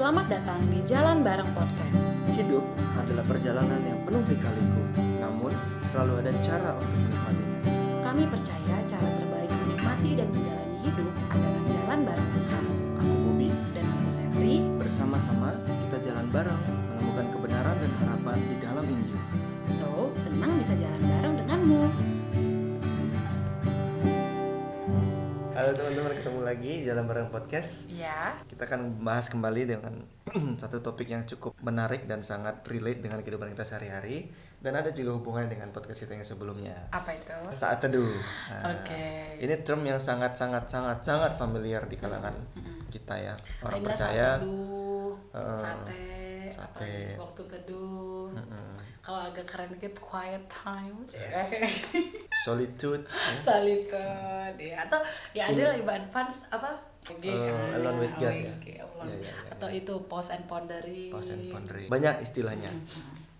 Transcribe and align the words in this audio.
Selamat 0.00 0.32
datang 0.32 0.64
di 0.72 0.80
Jalan 0.88 1.20
Bareng 1.20 1.52
Podcast. 1.52 2.08
Hidup 2.32 2.64
adalah 2.96 3.20
perjalanan 3.20 3.84
yang 3.84 4.00
penuh 4.08 4.24
lika-liku, 4.32 4.80
namun 5.20 5.52
selalu 5.84 6.24
ada 6.24 6.32
cara 6.40 6.72
untuk 6.72 6.96
menikmatinya. 7.04 7.60
Kami 8.00 8.24
percaya 8.32 8.76
cara 8.88 9.08
terbaik 9.20 9.52
menikmati 9.52 10.10
dan 10.16 10.32
menjalani 10.32 10.76
hidup 10.88 11.12
adalah 11.28 11.62
jalan 11.68 12.00
bareng 12.08 12.28
Tuhan. 12.32 12.64
Aku 12.96 13.12
Bobi, 13.12 13.48
Dan 13.76 13.84
aku 13.92 14.08
Sepri, 14.08 14.64
bersama-sama 14.80 15.52
kita 15.68 15.96
jalan 16.00 16.32
bareng 16.32 16.60
menemukan 16.96 17.26
kebenaran 17.36 17.76
dan 17.76 17.92
harapan 18.00 18.38
di 18.40 18.56
dalam 18.56 18.84
Injil. 18.88 19.20
Halo 25.70 25.86
teman-teman, 25.86 26.18
ketemu 26.18 26.40
lagi 26.42 26.72
Jalan 26.82 27.06
Bareng 27.06 27.30
Podcast. 27.30 27.86
Ya, 27.94 28.34
Kita 28.50 28.66
akan 28.66 28.90
membahas 28.90 29.30
kembali 29.30 29.70
dengan 29.70 30.02
satu 30.66 30.82
topik 30.82 31.06
yang 31.06 31.22
cukup 31.30 31.54
menarik 31.62 32.10
dan 32.10 32.26
sangat 32.26 32.66
relate 32.66 32.98
dengan 33.06 33.22
kehidupan 33.22 33.54
kita 33.54 33.62
sehari-hari 33.62 34.34
dan 34.58 34.74
ada 34.74 34.90
juga 34.90 35.14
hubungannya 35.14 35.46
dengan 35.46 35.70
podcast 35.70 36.02
kita 36.02 36.18
yang 36.18 36.26
sebelumnya. 36.26 36.74
apa 36.90 37.14
itu? 37.14 37.54
Saat 37.54 37.86
teduh. 37.86 38.02
Nah, 38.50 38.82
Oke. 38.82 39.38
Ini 39.38 39.62
term 39.62 39.86
yang 39.86 40.02
sangat 40.02 40.34
sangat 40.34 40.66
sangat 40.66 41.06
sangat 41.06 41.38
familiar 41.38 41.86
di 41.86 41.94
kalangan 41.94 42.34
kita 42.90 43.14
ya. 43.14 43.34
Orang 43.62 43.86
percaya. 43.86 44.42
teduh, 44.42 45.14
Heeh. 45.30 45.54
sate, 45.54 46.02
Sate. 46.60 47.16
waktu 47.16 47.42
teduh. 47.48 48.28
Mm-mm. 48.30 48.72
Kalau 49.00 49.20
agak 49.26 49.48
keren 49.48 49.72
dikit 49.72 49.96
quiet 49.96 50.44
time. 50.46 51.00
Solitude. 52.44 53.04
Solitude 53.46 53.96
ya 54.60 54.84
atau 54.84 55.00
ya 55.32 55.48
ada 55.48 55.72
lebih 55.72 55.88
advance 55.88 56.44
apa? 56.52 56.70
Ah, 57.00 57.80
alone 57.80 58.04
with 58.04 58.14
God 58.20 58.34
ya? 58.36 58.52
alone. 58.52 59.08
Iya, 59.08 59.16
iya, 59.16 59.32
iya, 59.32 59.32
atau 59.56 59.68
itu 59.72 59.94
pause 60.04 60.36
and 60.36 60.44
pondering. 60.44 61.08
Pause 61.08 61.32
and 61.32 61.48
pondering. 61.48 61.88
Banyak 61.88 62.20
istilahnya. 62.20 62.68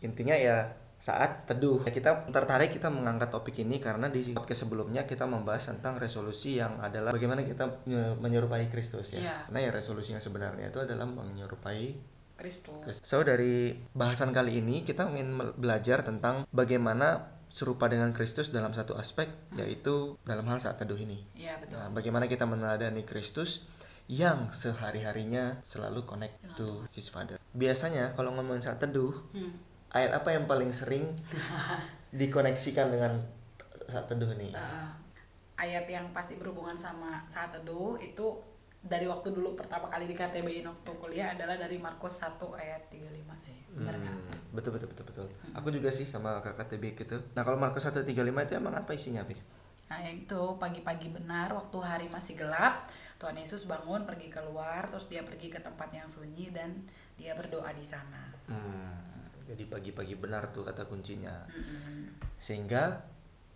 Intinya 0.01 0.33
ya 0.33 0.65
saat 0.97 1.45
teduh. 1.45 1.81
Ya, 1.85 1.93
kita 1.93 2.29
tertarik 2.29 2.73
kita 2.73 2.89
mengangkat 2.89 3.29
topik 3.29 3.57
ini 3.61 3.81
karena 3.81 4.09
di 4.09 4.33
podcast 4.33 4.65
sebelumnya 4.65 5.05
kita 5.05 5.25
membahas 5.25 5.73
tentang 5.73 5.97
resolusi 5.97 6.61
yang 6.61 6.77
adalah 6.81 7.13
bagaimana 7.13 7.45
kita 7.45 7.69
menye- 7.85 8.17
menyerupai 8.17 8.69
Kristus 8.73 9.17
ya. 9.17 9.21
Iya. 9.25 9.37
Karena 9.49 9.59
ya 9.65 9.71
resolusi 9.73 10.17
yang 10.17 10.25
sebenarnya 10.25 10.73
itu 10.73 10.81
adalah 10.81 11.05
menyerupai 11.05 11.97
Kristus. 12.41 12.97
So 13.05 13.21
dari 13.21 13.77
bahasan 13.93 14.33
kali 14.33 14.65
ini 14.65 14.81
kita 14.81 15.05
ingin 15.13 15.37
belajar 15.61 16.01
tentang 16.01 16.49
bagaimana 16.49 17.37
serupa 17.51 17.91
dengan 17.91 18.15
Kristus 18.17 18.49
dalam 18.49 18.73
satu 18.73 18.97
aspek 18.97 19.29
yaitu 19.59 20.17
dalam 20.25 20.47
hal 20.49 20.57
saat 20.57 20.81
teduh 20.81 20.97
ini. 20.97 21.21
Iya 21.37 21.61
betul. 21.61 21.77
Nah, 21.77 21.91
bagaimana 21.93 22.25
kita 22.31 22.47
meneladani 22.47 23.03
Kristus 23.05 23.67
yang 24.07 24.51
sehari-harinya 24.51 25.63
selalu 25.63 26.03
connect 26.03 26.35
to 26.59 26.87
His 26.95 27.11
Father. 27.11 27.39
Biasanya 27.55 28.15
kalau 28.15 28.35
ngomongin 28.35 28.63
saat 28.63 28.79
teduh, 28.83 29.15
Hmm. 29.31 29.55
ayat 29.91 30.15
apa 30.15 30.35
yang 30.35 30.47
paling 30.51 30.71
sering 30.75 31.15
dikoneksikan 32.21 32.91
dengan 32.91 33.23
saat 33.87 34.07
teduh 34.11 34.31
ini? 34.35 34.55
Uh, 34.55 34.91
ayat 35.59 35.87
yang 35.91 36.11
pasti 36.15 36.39
berhubungan 36.39 36.75
sama 36.79 37.23
saat 37.27 37.51
teduh 37.55 37.99
itu 37.99 38.39
dari 38.81 39.05
waktu 39.05 39.29
dulu 39.37 39.53
pertama 39.53 39.93
kali 39.93 40.09
di 40.09 40.17
KTB 40.17 40.65
waktu 40.65 40.91
kuliah 40.97 41.37
adalah 41.37 41.61
dari 41.61 41.77
Markus 41.77 42.17
1 42.25 42.41
ayat 42.57 42.89
35 42.89 43.45
sih. 43.45 43.59
Benar 43.77 43.97
kan? 44.01 44.17
Hmm, 44.17 44.57
betul 44.57 44.73
betul 44.73 44.89
betul 44.89 45.05
betul. 45.05 45.27
Aku 45.53 45.69
juga 45.69 45.93
sih 45.93 46.09
sama 46.09 46.41
kakak 46.41 46.73
TB 46.73 46.85
gitu. 46.97 47.17
Nah 47.37 47.45
kalau 47.45 47.61
Markus 47.61 47.85
135 47.85 48.09
itu 48.17 48.53
emang 48.57 48.75
apa 48.75 48.91
isinya, 48.97 49.21
Bi? 49.23 49.37
Nah, 49.91 49.99
yang 50.07 50.23
itu 50.23 50.43
pagi-pagi 50.55 51.11
benar 51.11 51.51
waktu 51.51 51.79
hari 51.83 52.07
masih 52.07 52.39
gelap, 52.39 52.87
Tuhan 53.19 53.35
Yesus 53.35 53.67
bangun 53.67 54.07
pergi 54.07 54.31
keluar, 54.31 54.87
terus 54.87 55.11
dia 55.11 55.27
pergi 55.27 55.51
ke 55.51 55.59
tempat 55.59 55.91
yang 55.91 56.07
sunyi 56.07 56.55
dan 56.55 56.87
dia 57.19 57.35
berdoa 57.35 57.75
di 57.75 57.83
sana. 57.83 58.31
Hmm, 58.47 58.95
jadi 59.51 59.67
pagi-pagi 59.67 60.15
benar 60.15 60.47
tuh 60.55 60.63
kata 60.63 60.87
kuncinya. 60.87 61.43
Mm-mm. 61.51 62.07
Sehingga 62.39 63.03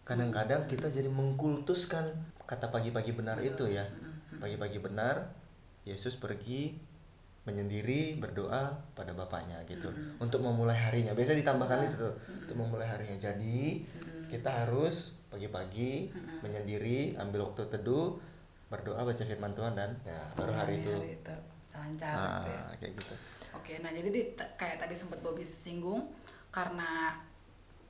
kadang-kadang 0.03 0.67
kita 0.67 0.91
jadi 0.91 1.07
mengkultuskan 1.07 2.11
kata 2.51 2.67
pagi-pagi 2.67 3.15
benar 3.15 3.39
itu 3.39 3.71
ya. 3.71 3.87
Pagi-pagi 4.41 4.79
benar 4.79 5.31
Yesus 5.85 6.17
pergi 6.17 6.75
menyendiri 7.45 8.17
berdoa 8.17 8.73
pada 8.97 9.13
bapaknya 9.13 9.61
gitu 9.69 9.93
untuk 10.17 10.41
memulai 10.41 10.77
harinya. 10.81 11.13
Biasa 11.13 11.37
ditambahkan 11.37 11.93
itu 11.93 11.97
tuh 12.01 12.15
untuk 12.49 12.57
memulai 12.57 12.89
harinya. 12.89 13.21
Jadi 13.21 13.85
kita 14.33 14.65
harus 14.65 15.21
pagi-pagi 15.29 16.09
menyendiri, 16.41 17.21
ambil 17.21 17.53
waktu 17.53 17.69
teduh, 17.69 18.17
berdoa 18.73 19.05
baca 19.05 19.23
firman 19.23 19.53
Tuhan 19.53 19.77
dan 19.77 19.93
ya 20.03 20.19
baru 20.35 20.53
hari 20.57 20.81
itu. 20.81 20.89
Hari 20.89 21.21
itu 21.21 21.21
gitu 21.21 21.31
ya. 21.31 22.17
Nah, 22.17 22.73
kayak 22.81 22.93
gitu. 22.97 23.15
Oke, 23.55 23.73
nah 23.83 23.91
jadi 23.93 24.09
di- 24.09 24.31
kayak 24.57 24.81
tadi 24.81 24.95
sempat 24.97 25.19
Bobby 25.21 25.45
singgung 25.45 26.11
karena 26.49 27.19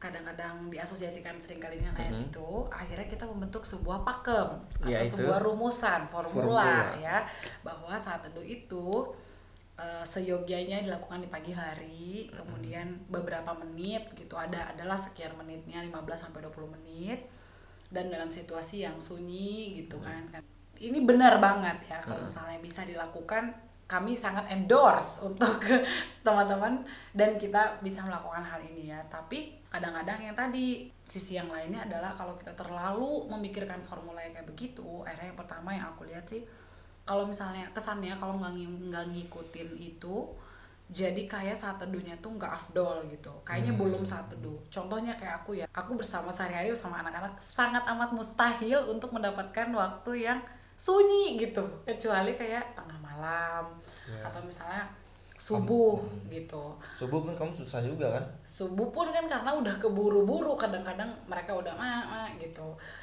kadang-kadang 0.05 0.69
diasosiasikan 0.69 1.41
sering 1.41 1.57
kali 1.57 1.81
dengan 1.81 1.97
ayat 1.97 2.13
Mhm. 2.13 2.25
itu, 2.29 2.49
akhirnya 2.69 3.09
kita 3.09 3.25
membentuk 3.25 3.65
sebuah 3.65 4.05
pakem 4.05 4.49
atau 4.79 4.91
Ya, 4.93 5.01
sebuah 5.01 5.41
rumusan, 5.41 6.13
formula, 6.13 6.61
Formula. 6.61 7.01
ya, 7.01 7.25
bahwa 7.65 7.97
saat 7.97 8.21
teduh 8.23 8.45
itu 8.45 9.17
eh, 9.75 10.07
seyogianya 10.07 10.87
dilakukan 10.87 11.19
di 11.19 11.27
pagi 11.27 11.51
hari, 11.51 12.31
kemudian 12.31 12.95
beberapa 13.11 13.51
menit 13.59 14.07
gitu, 14.15 14.39
ada 14.39 14.71
adalah 14.71 14.95
sekian 14.95 15.35
menitnya 15.35 15.83
15 15.83 16.23
sampai 16.23 16.47
20 16.47 16.71
menit 16.71 17.27
dan 17.91 18.07
dalam 18.07 18.31
situasi 18.31 18.87
yang 18.87 19.03
sunyi 19.03 19.83
gitu 19.83 19.99
kan. 19.99 20.31
kan. 20.31 20.47
Ini 20.79 21.03
benar 21.03 21.43
banget 21.43 21.91
ya 21.91 21.99
kalau 21.99 22.23
misalnya 22.23 22.63
bisa 22.63 22.87
dilakukan 22.87 23.51
kami 23.85 24.17
sangat 24.17 24.49
endorse 24.49 25.21
untuk 25.29 25.61
teman-teman 26.25 26.85
dan 27.13 27.37
kita 27.37 27.79
bisa 27.85 28.01
melakukan 28.05 28.45
hal 28.45 28.61
ini 28.65 28.91
ya. 28.93 29.01
Tapi 29.09 29.65
kadang-kadang 29.69 30.25
yang 30.25 30.37
tadi 30.37 30.89
sisi 31.05 31.37
yang 31.37 31.53
lainnya 31.53 31.85
adalah 31.85 32.17
kalau 32.17 32.33
kita 32.39 32.57
terlalu 32.57 33.29
memikirkan 33.29 33.85
formula 33.85 34.25
yang 34.25 34.33
kayak 34.33 34.49
begitu, 34.49 35.05
akhirnya 35.05 35.35
yang 35.35 35.41
pertama 35.41 35.69
yang 35.77 35.87
aku 35.93 36.09
lihat 36.09 36.25
sih 36.25 36.43
kalau 37.05 37.29
misalnya 37.29 37.69
kesannya 37.77 38.17
kalau 38.17 38.41
nggak 38.41 38.57
nggak 38.89 39.05
ngikutin 39.13 39.77
itu 39.77 40.25
jadi 40.89 41.25
kayak 41.25 41.57
saat 41.57 41.81
teduhnya 41.81 42.17
tuh 42.21 42.37
nggak 42.37 42.53
afdol 42.61 43.05
gitu. 43.09 43.33
Kayaknya 43.45 43.73
belum 43.77 44.05
saat 44.05 44.29
teduh. 44.29 44.57
Contohnya 44.69 45.17
kayak 45.17 45.45
aku 45.45 45.57
ya 45.57 45.67
aku 45.73 45.97
bersama 45.97 46.29
sehari-hari 46.29 46.73
bersama 46.73 47.01
anak-anak 47.01 47.41
sangat 47.41 47.85
amat 47.89 48.13
mustahil 48.13 48.85
untuk 48.93 49.13
mendapatkan 49.13 49.69
waktu 49.73 50.29
yang 50.29 50.41
sunyi 50.77 51.41
gitu. 51.41 51.65
Kecuali 51.89 52.37
kayak 52.37 52.77
tengah 52.77 53.01
malam 53.15 53.65
Ya. 54.05 54.21
atau 54.21 54.43
misalnya 54.43 54.85
subuh 55.35 55.99
gitu 56.31 56.73
Subuh 56.95 57.21
pun 57.21 57.35
kamu 57.35 57.53
susah 57.53 57.83
juga 57.83 58.07
kan? 58.17 58.25
subuh 58.47 58.87
pun 58.89 59.11
kan 59.11 59.27
karena 59.27 59.51
udah 59.51 59.75
keburu-buru 59.77 60.55
kadang-kadang 60.55 61.11
mereka 61.27 61.51
udah 61.53 61.75
mah 61.75 62.07
mah 62.07 62.29
gitu 62.39 62.63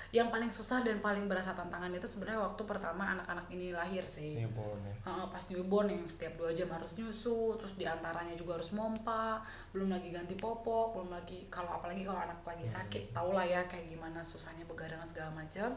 yang 0.09 0.31
paling 0.31 0.47
susah 0.47 0.79
dan 0.79 1.03
paling 1.03 1.27
berasa 1.27 1.51
tantangan 1.51 1.91
itu 1.91 2.07
sebenarnya 2.07 2.39
waktu 2.39 2.63
pertama 2.63 3.03
anak-anak 3.13 3.43
ini 3.51 3.75
lahir 3.75 3.99
sih 4.01 4.39
Newborn 4.39 4.79
ya. 4.79 4.95
Heeh, 5.05 5.25
pas 5.27 5.43
newborn 5.45 5.91
yang 5.91 6.07
setiap 6.07 6.39
dua 6.39 6.55
jam 6.55 6.71
harus 6.71 6.95
nyusu 6.95 7.59
terus 7.59 7.75
di 7.75 7.83
antaranya 7.83 8.31
juga 8.33 8.55
harus 8.55 8.71
mompa 8.71 9.43
belum 9.75 9.91
lagi 9.91 10.09
ganti 10.09 10.33
popok 10.33 10.95
belum 10.95 11.11
lagi 11.11 11.51
kalau 11.51 11.67
apalagi 11.69 12.07
kalau 12.07 12.23
anak 12.23 12.39
lagi 12.41 12.63
sakit 12.63 13.11
tau 13.11 13.35
lah 13.35 13.43
ya 13.43 13.67
kayak 13.67 13.91
gimana 13.91 14.23
susahnya 14.23 14.63
begadang 14.63 15.03
segala 15.03 15.35
macam 15.35 15.75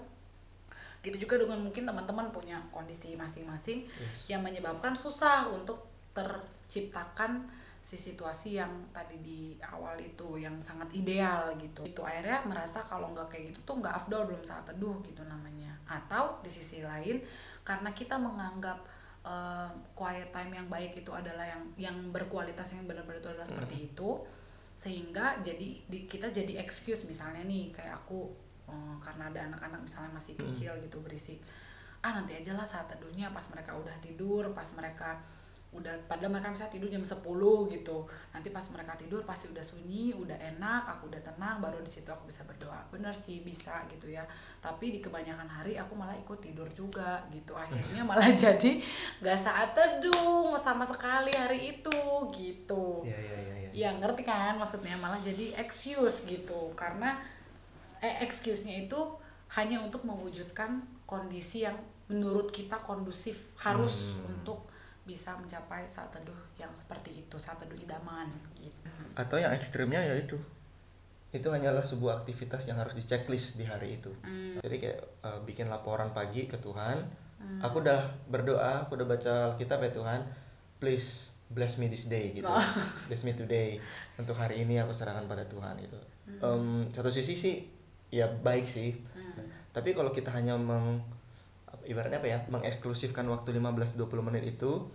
gitu 1.04 1.28
juga 1.28 1.44
dengan 1.44 1.60
mungkin 1.60 1.84
teman-teman 1.84 2.32
punya 2.32 2.56
kondisi 2.72 3.12
masing-masing 3.14 3.84
yang 4.26 4.40
menyebabkan 4.40 4.96
susah 4.96 5.52
untuk 5.52 5.84
terciptakan 6.16 7.44
si 7.84 8.00
situasi 8.00 8.56
yang 8.56 8.72
tadi 8.96 9.20
di 9.20 9.40
awal 9.60 10.00
itu 10.00 10.40
yang 10.40 10.56
sangat 10.64 10.88
ideal 10.96 11.52
gitu. 11.60 11.84
Itu 11.84 12.00
akhirnya 12.00 12.40
merasa 12.48 12.80
kalau 12.80 13.12
nggak 13.12 13.28
kayak 13.28 13.52
gitu 13.52 13.60
tuh 13.68 13.76
nggak 13.84 13.92
afdol 13.92 14.24
belum 14.24 14.40
saat 14.40 14.64
teduh 14.64 14.96
gitu 15.04 15.20
namanya. 15.28 15.76
Atau 15.84 16.40
di 16.40 16.48
sisi 16.48 16.80
lain 16.80 17.20
karena 17.60 17.92
kita 17.92 18.16
menganggap 18.16 18.80
eh, 19.28 19.68
quiet 19.92 20.32
time 20.32 20.56
yang 20.56 20.68
baik 20.72 20.96
itu 20.96 21.12
adalah 21.12 21.44
yang 21.44 21.62
yang 21.76 21.96
berkualitas 22.08 22.72
yang 22.72 22.88
benar-benar 22.88 23.20
itu 23.20 23.28
adalah 23.28 23.44
seperti 23.44 23.92
itu 23.92 24.24
sehingga 24.74 25.40
jadi 25.40 25.80
di, 25.86 25.98
kita 26.04 26.28
jadi 26.28 26.60
excuse 26.60 27.06
misalnya 27.06 27.40
nih 27.46 27.70
kayak 27.70 28.04
aku 28.04 28.26
eh, 28.68 28.96
karena 29.02 29.30
ada 29.32 29.40
anak-anak 29.52 29.80
misalnya 29.82 30.12
masih 30.14 30.34
kecil 30.38 30.72
gitu 30.80 31.00
berisik. 31.02 31.40
Ah 32.04 32.12
nanti 32.12 32.36
aja 32.36 32.52
lah 32.52 32.66
saat 32.68 32.84
teduhnya 32.88 33.32
pas 33.32 33.44
mereka 33.48 33.72
udah 33.72 33.96
tidur 34.04 34.44
pas 34.52 34.68
mereka 34.76 35.20
udah 35.74 35.90
padahal 36.06 36.30
mereka 36.30 36.54
bisa 36.54 36.70
tidur 36.70 36.86
jam 36.86 37.02
10 37.02 37.18
gitu. 37.74 38.06
Nanti 38.30 38.48
pas 38.54 38.62
mereka 38.70 38.94
tidur 38.94 39.26
pasti 39.26 39.50
udah 39.50 39.60
sunyi 39.60 40.14
udah 40.14 40.38
enak 40.38 40.86
aku 40.86 41.10
udah 41.10 41.18
tenang 41.18 41.58
baru 41.58 41.82
di 41.82 41.90
situ 41.90 42.06
aku 42.14 42.30
bisa 42.30 42.46
berdoa. 42.46 42.78
Bener 42.94 43.10
sih 43.10 43.42
bisa 43.42 43.82
gitu 43.90 44.06
ya. 44.06 44.22
Tapi 44.62 44.94
di 44.94 45.02
kebanyakan 45.02 45.50
hari 45.50 45.74
aku 45.74 45.98
malah 45.98 46.14
ikut 46.14 46.38
tidur 46.38 46.70
juga 46.70 47.26
gitu. 47.34 47.58
Akhirnya 47.58 48.06
malah 48.10 48.30
jadi 48.30 48.78
nggak 49.18 49.38
saat 49.38 49.74
teduh 49.74 50.54
sama 50.62 50.86
sekali 50.86 51.34
hari 51.34 51.74
itu 51.82 51.98
gitu. 52.30 53.02
Iya 53.02 53.18
iya 53.18 53.38
iya. 53.42 53.54
iya. 53.74 53.90
ya 53.90 53.98
ngerti 53.98 54.22
kan 54.22 54.54
maksudnya? 54.54 54.94
Malah 54.94 55.18
jadi 55.26 55.58
excuse 55.58 56.22
gitu. 56.22 56.70
Karena 56.78 57.18
eh, 58.04 58.20
excuse-nya 58.20 58.84
itu 58.84 59.00
hanya 59.50 59.80
untuk 59.80 60.04
mewujudkan 60.04 60.76
kondisi 61.04 61.64
yang 61.64 61.76
menurut 62.04 62.50
kita 62.50 62.76
kondusif 62.78 63.56
harus 63.56 64.12
Hmm. 64.12 64.28
untuk 64.30 64.68
bisa 65.02 65.32
mencapai 65.34 65.84
saat 65.86 66.08
teduh 66.10 66.36
yang 66.54 66.68
seperti 66.72 67.12
itu 67.18 67.36
saat 67.36 67.56
teduh 67.56 67.76
idaman 67.76 68.28
gitu 68.54 68.88
atau 69.14 69.36
yang 69.36 69.52
ekstrimnya 69.52 70.00
ya 70.00 70.16
itu 70.16 70.36
itu 71.30 71.44
hanyalah 71.46 71.82
sebuah 71.82 72.20
aktivitas 72.20 72.64
yang 72.64 72.78
harus 72.78 72.92
di 72.92 73.02
checklist 73.02 73.56
di 73.56 73.64
hari 73.64 73.96
itu 73.98 74.12
Hmm. 74.20 74.60
jadi 74.60 74.76
kayak 74.78 75.00
uh, 75.20 75.40
bikin 75.42 75.68
laporan 75.68 76.12
pagi 76.12 76.44
ke 76.44 76.56
Tuhan 76.56 77.00
aku 77.60 77.80
udah 77.80 78.00
berdoa 78.26 78.82
aku 78.82 78.96
udah 78.96 79.04
baca 79.06 79.32
Alkitab 79.50 79.80
ya 79.82 79.92
Tuhan 79.92 80.20
please 80.78 81.28
bless 81.46 81.76
me 81.76 81.86
this 81.86 82.06
day 82.06 82.32
gitu 82.32 82.48
Oh. 82.48 82.56
bless 83.04 83.22
me 83.22 83.32
today 83.32 83.76
untuk 84.14 84.32
hari 84.34 84.60
ini 84.60 84.76
aku 84.76 84.90
serahkan 84.90 85.24
pada 85.24 85.44
Tuhan 85.44 85.76
gitu 85.78 86.00
Hmm. 86.24 86.40
Em, 86.40 86.64
satu 86.88 87.12
sisi 87.12 87.36
sih 87.36 87.56
ya 88.08 88.26
baik 88.40 88.64
sih. 88.64 88.92
Hmm. 89.12 89.44
tapi 89.70 89.90
kalau 89.90 90.08
kita 90.08 90.30
hanya 90.30 90.54
meng 90.54 91.02
ibaratnya 91.82 92.16
apa 92.16 92.28
ya 92.28 92.38
mengeksklusifkan 92.46 93.26
waktu 93.26 93.52
15-20 93.54 94.00
menit 94.22 94.56
itu 94.56 94.88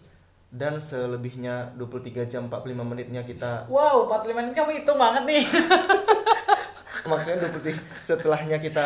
dan 0.50 0.82
selebihnya 0.82 1.78
23 1.78 2.26
jam 2.26 2.50
45 2.50 2.74
menitnya 2.82 3.22
kita 3.22 3.70
wow 3.70 4.10
45 4.10 4.34
menit 4.34 4.54
kamu 4.54 4.72
hitung 4.82 4.98
banget 4.98 5.24
nih. 5.26 5.44
Maksudnya 7.10 7.38
23 7.46 7.76
setelahnya 8.04 8.58
kita 8.58 8.86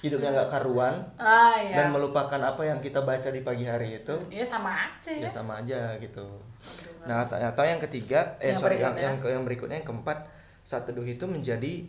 hidupnya 0.00 0.32
nggak 0.32 0.48
karuan 0.48 0.96
ah 1.20 1.60
ya 1.60 1.76
dan 1.76 1.92
melupakan 1.92 2.40
apa 2.40 2.62
yang 2.64 2.80
kita 2.80 3.04
baca 3.04 3.28
di 3.28 3.44
pagi 3.44 3.68
hari 3.68 4.00
itu 4.00 4.16
ya 4.32 4.44
sama 4.44 4.72
aja 4.72 5.12
ya. 5.12 5.28
ya 5.28 5.30
sama 5.30 5.52
aja 5.60 5.80
gitu. 6.00 6.24
Aduh, 6.24 7.04
nah 7.04 7.28
at- 7.28 7.36
atau 7.36 7.64
yang 7.64 7.76
ketiga 7.78 8.36
eh 8.40 8.52
Yang 8.52 8.64
sorry 8.64 8.80
yang, 8.80 8.96
berikutnya. 8.96 9.04
yang 9.04 9.14
yang 9.20 9.44
berikutnya 9.44 9.76
yang 9.80 9.88
keempat 9.88 10.18
saat 10.64 10.88
teduh 10.88 11.04
itu 11.04 11.24
menjadi 11.28 11.84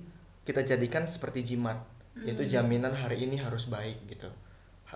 kita 0.51 0.67
jadikan 0.67 1.07
seperti 1.07 1.55
jimat. 1.55 1.79
Itu 2.13 2.43
Hmm. 2.43 2.51
jaminan 2.51 2.91
hari 2.91 3.23
ini 3.23 3.39
harus 3.39 3.65
baik 3.65 4.03
gitu. 4.05 4.27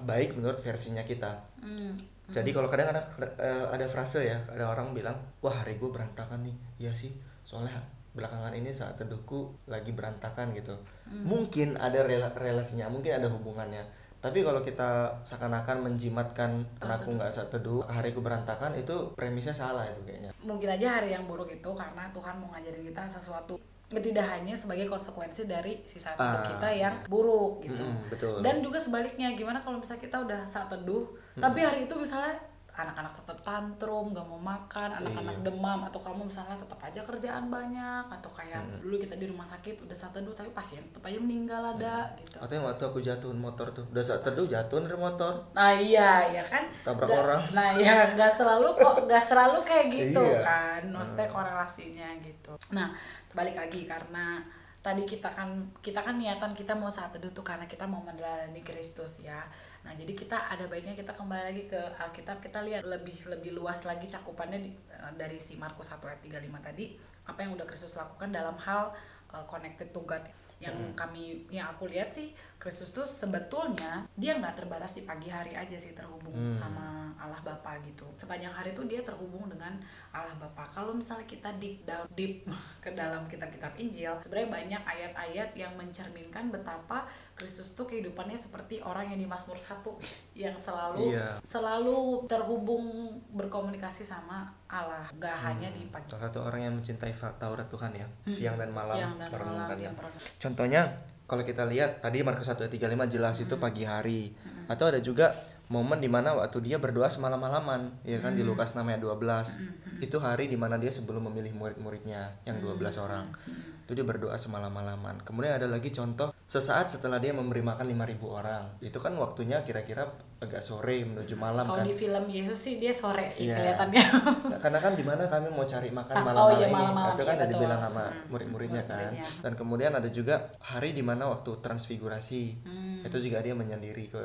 Baik 0.03 0.35
menurut 0.35 0.59
versinya 0.59 1.01
kita. 1.01 1.31
Hmm. 1.63 1.95
jadi 2.25 2.49
kalau 2.51 2.65
kadang 2.65 2.89
ada 2.89 3.05
eh, 3.37 3.65
ada 3.69 3.85
frase 3.85 4.25
ya 4.25 4.41
ada 4.49 4.73
orang 4.73 4.97
bilang 4.97 5.13
wah 5.45 5.61
hari 5.61 5.77
gue 5.77 5.85
berantakan 5.87 6.41
nih. 6.41 6.57
Ya 6.81 6.91
sih 6.91 7.13
soalnya 7.45 7.77
belakangan 8.17 8.49
ini 8.51 8.73
saat 8.73 8.97
teduhku 8.97 9.53
lagi 9.69 9.93
berantakan 9.93 10.49
gitu. 10.51 10.73
Mungkin 11.05 11.77
ada 11.77 12.01
rela- 12.01 12.33
relasinya 12.33 12.89
mungkin 12.89 13.13
ada 13.13 13.29
hubungannya. 13.29 13.85
Tapi 14.25 14.41
kalau 14.41 14.65
kita 14.65 15.21
seakan-akan 15.21 15.85
menjimatkan 15.85 16.65
anakku 16.81 17.13
nggak 17.13 17.29
saat 17.29 17.53
teduh 17.53 17.85
hariku 17.85 18.25
berantakan 18.25 18.73
itu 18.73 19.13
premisnya 19.13 19.53
salah 19.53 19.85
itu 19.85 20.01
kayaknya. 20.01 20.33
Mungkin 20.41 20.65
aja 20.65 20.97
hari 20.97 21.13
yang 21.13 21.29
buruk 21.29 21.53
itu 21.53 21.69
karena 21.77 22.09
Tuhan 22.09 22.41
mau 22.41 22.49
ngajarin 22.49 22.81
kita 22.81 23.05
sesuatu 23.05 23.61
tidak 23.87 24.25
hanya 24.27 24.51
sebagai 24.51 24.85
konsekuensi 24.85 25.45
dari 25.45 25.77
sisa 25.83 26.13
Ah, 26.15 26.41
kita 26.41 26.67
yang 26.67 27.05
buruk 27.05 27.61
gitu. 27.61 27.79
Mm-mm, 27.79 28.09
betul. 28.09 28.41
Dan 28.41 28.59
juga 28.59 28.77
sebaliknya 28.77 29.31
gimana 29.31 29.57
kalau 29.57 29.77
misalnya 29.77 30.01
kita 30.01 30.17
udah 30.19 30.41
saat 30.43 30.67
teduh 30.67 31.05
tapi 31.35 31.59
hari 31.59 31.83
itu 31.83 31.93
misalnya 31.93 32.33
anak-anak 32.73 33.13
tetap 33.13 33.39
tantrum 33.39 34.11
gak 34.11 34.25
mau 34.25 34.35
makan 34.35 34.89
anak-anak 34.93 35.35
Iya. 35.37 35.43
demam 35.45 35.79
atau 35.81 35.95
kamu 35.97 36.27
misalnya 36.27 36.57
tetap 36.57 36.75
aja 36.77 36.99
kerjaan 36.99 37.47
banyak 37.47 38.03
atau 38.09 38.27
kayak 38.29 38.59
dulu 38.79 38.95
kita 38.97 39.15
di 39.15 39.25
rumah 39.25 39.43
sakit 39.43 39.79
udah 39.79 39.93
saat 39.93 40.11
teduh 40.11 40.31
tapi 40.31 40.51
pasien 40.51 40.83
tetap 40.83 41.05
aja 41.05 41.15
meninggal 41.15 41.63
ada 41.71 42.11
gitu. 42.17 42.35
Atau 42.35 42.51
yang 42.53 42.65
waktu 42.65 42.83
aku 42.83 42.99
jatuhin 42.99 43.37
motor 43.37 43.71
tuh 43.71 43.87
udah 43.87 44.03
saat 44.03 44.19
teduh 44.21 44.43
jatuh 44.43 44.81
dari 44.81 44.97
motor. 44.97 45.39
Nah 45.53 45.71
iya 45.71 46.27
ya 46.29 46.43
kan? 46.43 46.67
Tabrak 46.83 47.07
Nggak- 47.07 47.23
orang. 47.23 47.41
nah 47.53 47.69
iya 47.73 48.11
nggak 48.11 48.31
selalu 48.33 48.67
kok 48.73 48.95
nggak 49.05 49.23
selalu 49.23 49.57
kayak 49.61 49.85
gitu 49.87 50.19
Iya. 50.25 50.39
kan 50.41 50.81
maksudnya 50.89 51.27
korelasinya 51.29 52.09
gitu. 52.19 52.51
Nah 52.71 52.91
balik 53.35 53.59
lagi 53.59 53.83
karena 53.83 54.39
tadi 54.79 55.03
kita 55.03 55.33
kan 55.33 55.49
kita 55.81 55.99
kan 55.99 56.15
niatan 56.15 56.53
kita 56.53 56.77
mau 56.77 56.87
saat 56.87 57.11
teduh 57.11 57.33
tuh 57.33 57.41
karena 57.41 57.65
kita 57.67 57.83
mau 57.89 57.99
meneladani 58.05 58.61
Kristus 58.63 59.19
ya. 59.19 59.43
Nah 59.83 59.91
jadi 59.97 60.13
kita 60.13 60.37
ada 60.53 60.69
baiknya 60.71 60.95
kita 60.95 61.11
kembali 61.11 61.43
lagi 61.43 61.63
ke 61.67 61.81
Alkitab. 61.99 62.39
Kita 62.39 62.61
lihat 62.63 62.87
lebih 62.87 63.27
lebih 63.27 63.57
luas 63.57 63.83
lagi 63.83 64.07
cakupannya 64.07 64.59
di- 64.61 64.77
eh, 64.93 65.13
dari 65.17 65.41
si 65.41 65.57
Markus 65.57 65.89
1 65.89 66.05
ayat 66.05 66.21
35 66.21 66.61
tadi. 66.61 66.95
Apa 67.25 67.43
yang 67.43 67.57
udah 67.57 67.65
Kristus 67.65 67.97
lakukan 67.97 68.29
dalam 68.29 68.55
hal 68.61 68.93
eh, 69.33 69.45
connected 69.49 69.89
to 69.91 70.05
God 70.05 70.21
yang 70.55 70.95
kami 70.95 71.43
yang 71.51 71.67
aku 71.67 71.91
lihat 71.91 72.15
sih 72.15 72.31
Kristus 72.55 72.89
tuh 72.89 73.03
sebetulnya 73.03 74.07
dia 74.15 74.39
nggak 74.39 74.63
terbatas 74.63 74.95
di 74.95 75.03
pagi 75.03 75.27
hari 75.27 75.51
aja 75.51 75.75
sih 75.75 75.91
terhubung 75.91 76.31
Hmm. 76.35 76.51
sama 76.51 76.85
Allah 77.15 77.39
Bapa 77.39 77.79
gitu. 77.83 78.03
Sepanjang 78.19 78.51
hari 78.51 78.75
tuh 78.75 78.83
dia 78.83 78.99
terhubung 78.99 79.47
dengan 79.47 79.71
Allah 80.11 80.35
Bapa. 80.35 80.67
Kalau 80.67 80.91
misalnya 80.91 81.23
kita 81.23 81.51
dig 81.59 81.79
down 81.83 82.03
deep 82.11 82.43
ke 82.83 82.91
dalam 82.91 83.23
kitab-kitab 83.27 83.71
Injil 83.75 84.15
sebenarnya 84.23 84.49
banyak 84.51 84.81
ayat-ayat 84.83 85.49
yang 85.55 85.71
mencerminkan 85.75 86.51
betapa 86.51 87.07
Kristus 87.35 87.71
tuh 87.71 87.83
kehidupannya 87.83 88.33
seperti 88.33 88.79
orang 88.79 89.11
yang 89.11 89.19
di 89.19 89.27
Mazmur 89.27 89.53
1 89.53 89.83
yang 90.43 90.55
selalu 90.55 91.11
Iya. 91.11 91.27
selalu 91.41 92.23
terhubung 92.25 92.83
berkomunikasi 93.29 94.01
sama 94.01 94.47
Allah 94.65 95.05
nggak 95.11 95.37
hanya 95.43 95.69
di 95.69 95.83
pagi 95.85 96.07
salah 96.07 96.27
satu 96.27 96.39
orang 96.41 96.61
yang 96.63 96.73
mencintai 96.73 97.11
Taurat 97.35 97.67
Tuhan 97.67 97.91
ya 97.91 98.07
siang 98.25 98.55
dan 98.55 98.71
malam 98.71 98.95
siang 98.95 99.13
dan 99.15 99.27
malam 99.27 99.35
merenungkannya. 99.35 99.83
yang 99.83 99.93
merenung- 99.93 100.33
Contohnya 100.37 100.81
kalau 101.25 101.41
kita 101.41 101.65
lihat 101.65 101.99
tadi 101.99 102.21
Markus 102.21 102.47
1 102.47 102.61
ayat 102.61 102.71
35 102.71 103.09
jelas 103.09 103.35
itu 103.37 103.57
pagi 103.57 103.81
hari. 103.81 104.29
Atau 104.65 104.87
ada 104.87 105.01
juga 105.01 105.33
momen 105.67 105.97
di 105.97 106.07
mana 106.07 106.33
waktu 106.33 106.61
dia 106.61 106.77
berdoa 106.77 107.07
semalam-malaman, 107.07 108.01
ya 108.03 108.19
kan 108.19 108.33
di 108.33 108.41
Lukas 108.41 108.71
6 108.71 108.83
ayat 108.83 109.01
12. 109.01 109.57
Itu 109.99 110.17
hari 110.17 110.45
di 110.45 110.55
mana 110.55 110.75
dia 110.75 110.89
sebelum 110.89 111.25
memilih 111.25 111.53
murid-muridnya 111.53 112.37
yang 112.43 112.57
12 112.59 112.79
orang. 112.97 113.33
Itu 113.81 113.93
dia 113.93 114.01
berdoa 114.01 114.33
semalam-malaman. 114.35 115.21
Kemudian 115.21 115.55
ada 115.55 115.65
lagi 115.65 115.89
contoh 115.89 116.33
sesaat 116.43 116.89
setelah 116.89 117.17
dia 117.17 117.31
memberi 117.31 117.61
makan 117.61 117.85
5000 117.87 118.17
orang. 118.25 118.63
Itu 118.79 118.97
kan 118.97 119.13
waktunya 119.13 119.61
kira-kira 119.61 120.09
agak 120.35 120.59
sore 120.59 121.01
menuju 121.03 121.33
malam 121.35 121.63
kalau 121.63 121.81
kan. 121.81 121.85
di 121.85 121.93
film 121.93 122.25
Yesus 122.27 122.59
sih 122.59 122.75
dia 122.75 122.91
sore 122.91 123.29
sih 123.29 123.45
Iya. 123.45 123.55
kelihatannya 123.55 124.03
Nah, 124.45 124.59
karena 124.59 124.79
kan 124.79 124.93
di 124.93 125.01
mana 125.01 125.23
kami 125.25 125.47
mau 125.49 125.63
cari 125.63 125.89
makan 125.89 126.11
Ah, 126.11 126.21
malam 126.21 126.37
oh 126.37 126.47
hari 126.47 126.59
iya, 126.59 126.67
malam-malam, 126.67 127.13
itu 127.13 127.23
kan 127.23 127.25
iya, 127.25 127.33
udah 127.35 127.47
betul. 127.47 127.57
dibilang 127.57 127.81
sama 127.81 128.03
Hmm, 128.03 128.19
murid-muridnya 128.29 128.83
kan 128.83 128.97
murid-muridnya. 128.99 129.41
dan 129.41 129.51
kemudian 129.55 129.91
ada 129.95 130.09
juga 130.11 130.35
hari 130.59 130.89
di 130.91 131.01
mana 131.01 131.23
waktu 131.27 131.49
transfigurasi 131.57 132.43
Hmm. 132.61 132.99
itu 133.01 133.17
juga 133.19 133.37
dia 133.39 133.53
menyendiri 133.53 134.05
ke 134.07 134.23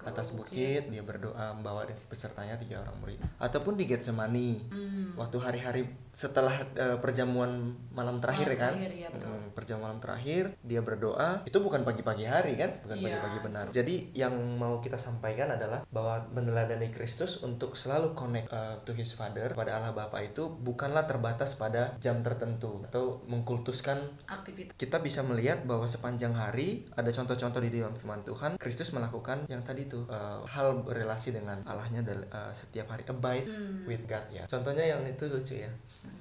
Ke 0.00 0.08
atas 0.08 0.32
bukit. 0.32 0.80
bukit 0.80 0.82
dia 0.88 1.02
berdoa 1.04 1.52
membawa 1.52 1.84
besertanya 2.08 2.56
tiga 2.56 2.80
orang 2.80 2.96
murid 2.98 3.20
ataupun 3.36 3.76
di 3.76 3.84
Getsemani 3.84 4.72
Hmm. 4.72 5.12
waktu 5.14 5.36
hari-hari 5.36 5.82
setelah 6.10 6.52
eh, 6.74 6.96
perjamuan 6.98 7.70
malam 7.92 8.18
terakhir 8.18 8.48
Malam 8.48 8.56
ya 8.56 8.64
kan 8.64 8.72
terakhir, 8.74 8.92
iya, 8.96 9.08
betul. 9.12 9.28
Hmm, 9.30 9.46
perjamuan 9.52 9.82
malam 9.82 9.98
terakhir 9.98 10.44
dia 10.60 10.80
berdoa 10.80 11.30
itu 11.42 11.58
bukan 11.58 11.82
pagi-pagi 11.82 12.24
hari 12.24 12.54
kan 12.54 12.70
bukan 12.80 12.96
Iya. 12.96 13.04
pagi-pagi 13.06 13.38
benar 13.42 13.64
jadi 13.70 13.94
yang 14.14 14.34
mau 14.56 14.78
kita 14.78 14.94
sampaikan 14.94 15.50
adalah 15.50 15.82
bahwa 15.88 16.22
meneladani 16.30 16.88
Kristus 16.88 17.42
untuk 17.42 17.74
selalu 17.74 18.14
connect 18.14 18.46
uh, 18.48 18.78
to 18.82 18.92
his 18.92 19.10
father 19.10 19.50
pada 19.52 19.76
Allah 19.76 19.90
Bapa 19.90 20.22
itu 20.22 20.46
bukanlah 20.46 21.04
terbatas 21.04 21.54
pada 21.54 21.98
jam 21.98 22.22
tertentu 22.22 22.86
atau 22.86 23.20
mengkultuskan 23.26 23.98
aktivitas 24.26 24.74
kita 24.76 25.02
bisa 25.02 25.20
melihat 25.20 25.66
bahwa 25.66 25.84
sepanjang 25.84 26.32
hari 26.32 26.86
ada 26.94 27.10
contoh-contoh 27.10 27.58
di 27.60 27.70
dalam 27.74 27.92
firman 27.92 28.22
Tuhan 28.22 28.54
Kristus 28.56 28.94
melakukan 28.94 29.44
yang 29.46 29.60
tadi 29.60 29.89
tuh 29.90 30.06
uh, 30.06 30.46
hal 30.46 30.80
berrelasi 30.80 31.34
dengan 31.34 31.58
Allahnya 31.66 32.06
uh, 32.30 32.54
setiap 32.54 32.86
hari. 32.88 33.02
Abide 33.02 33.50
Hmm. 33.50 33.82
with 33.84 34.06
God 34.06 34.22
ya. 34.30 34.46
Contohnya 34.46 34.86
yang 34.86 35.02
itu 35.02 35.26
lucu 35.26 35.58
ya. 35.58 35.70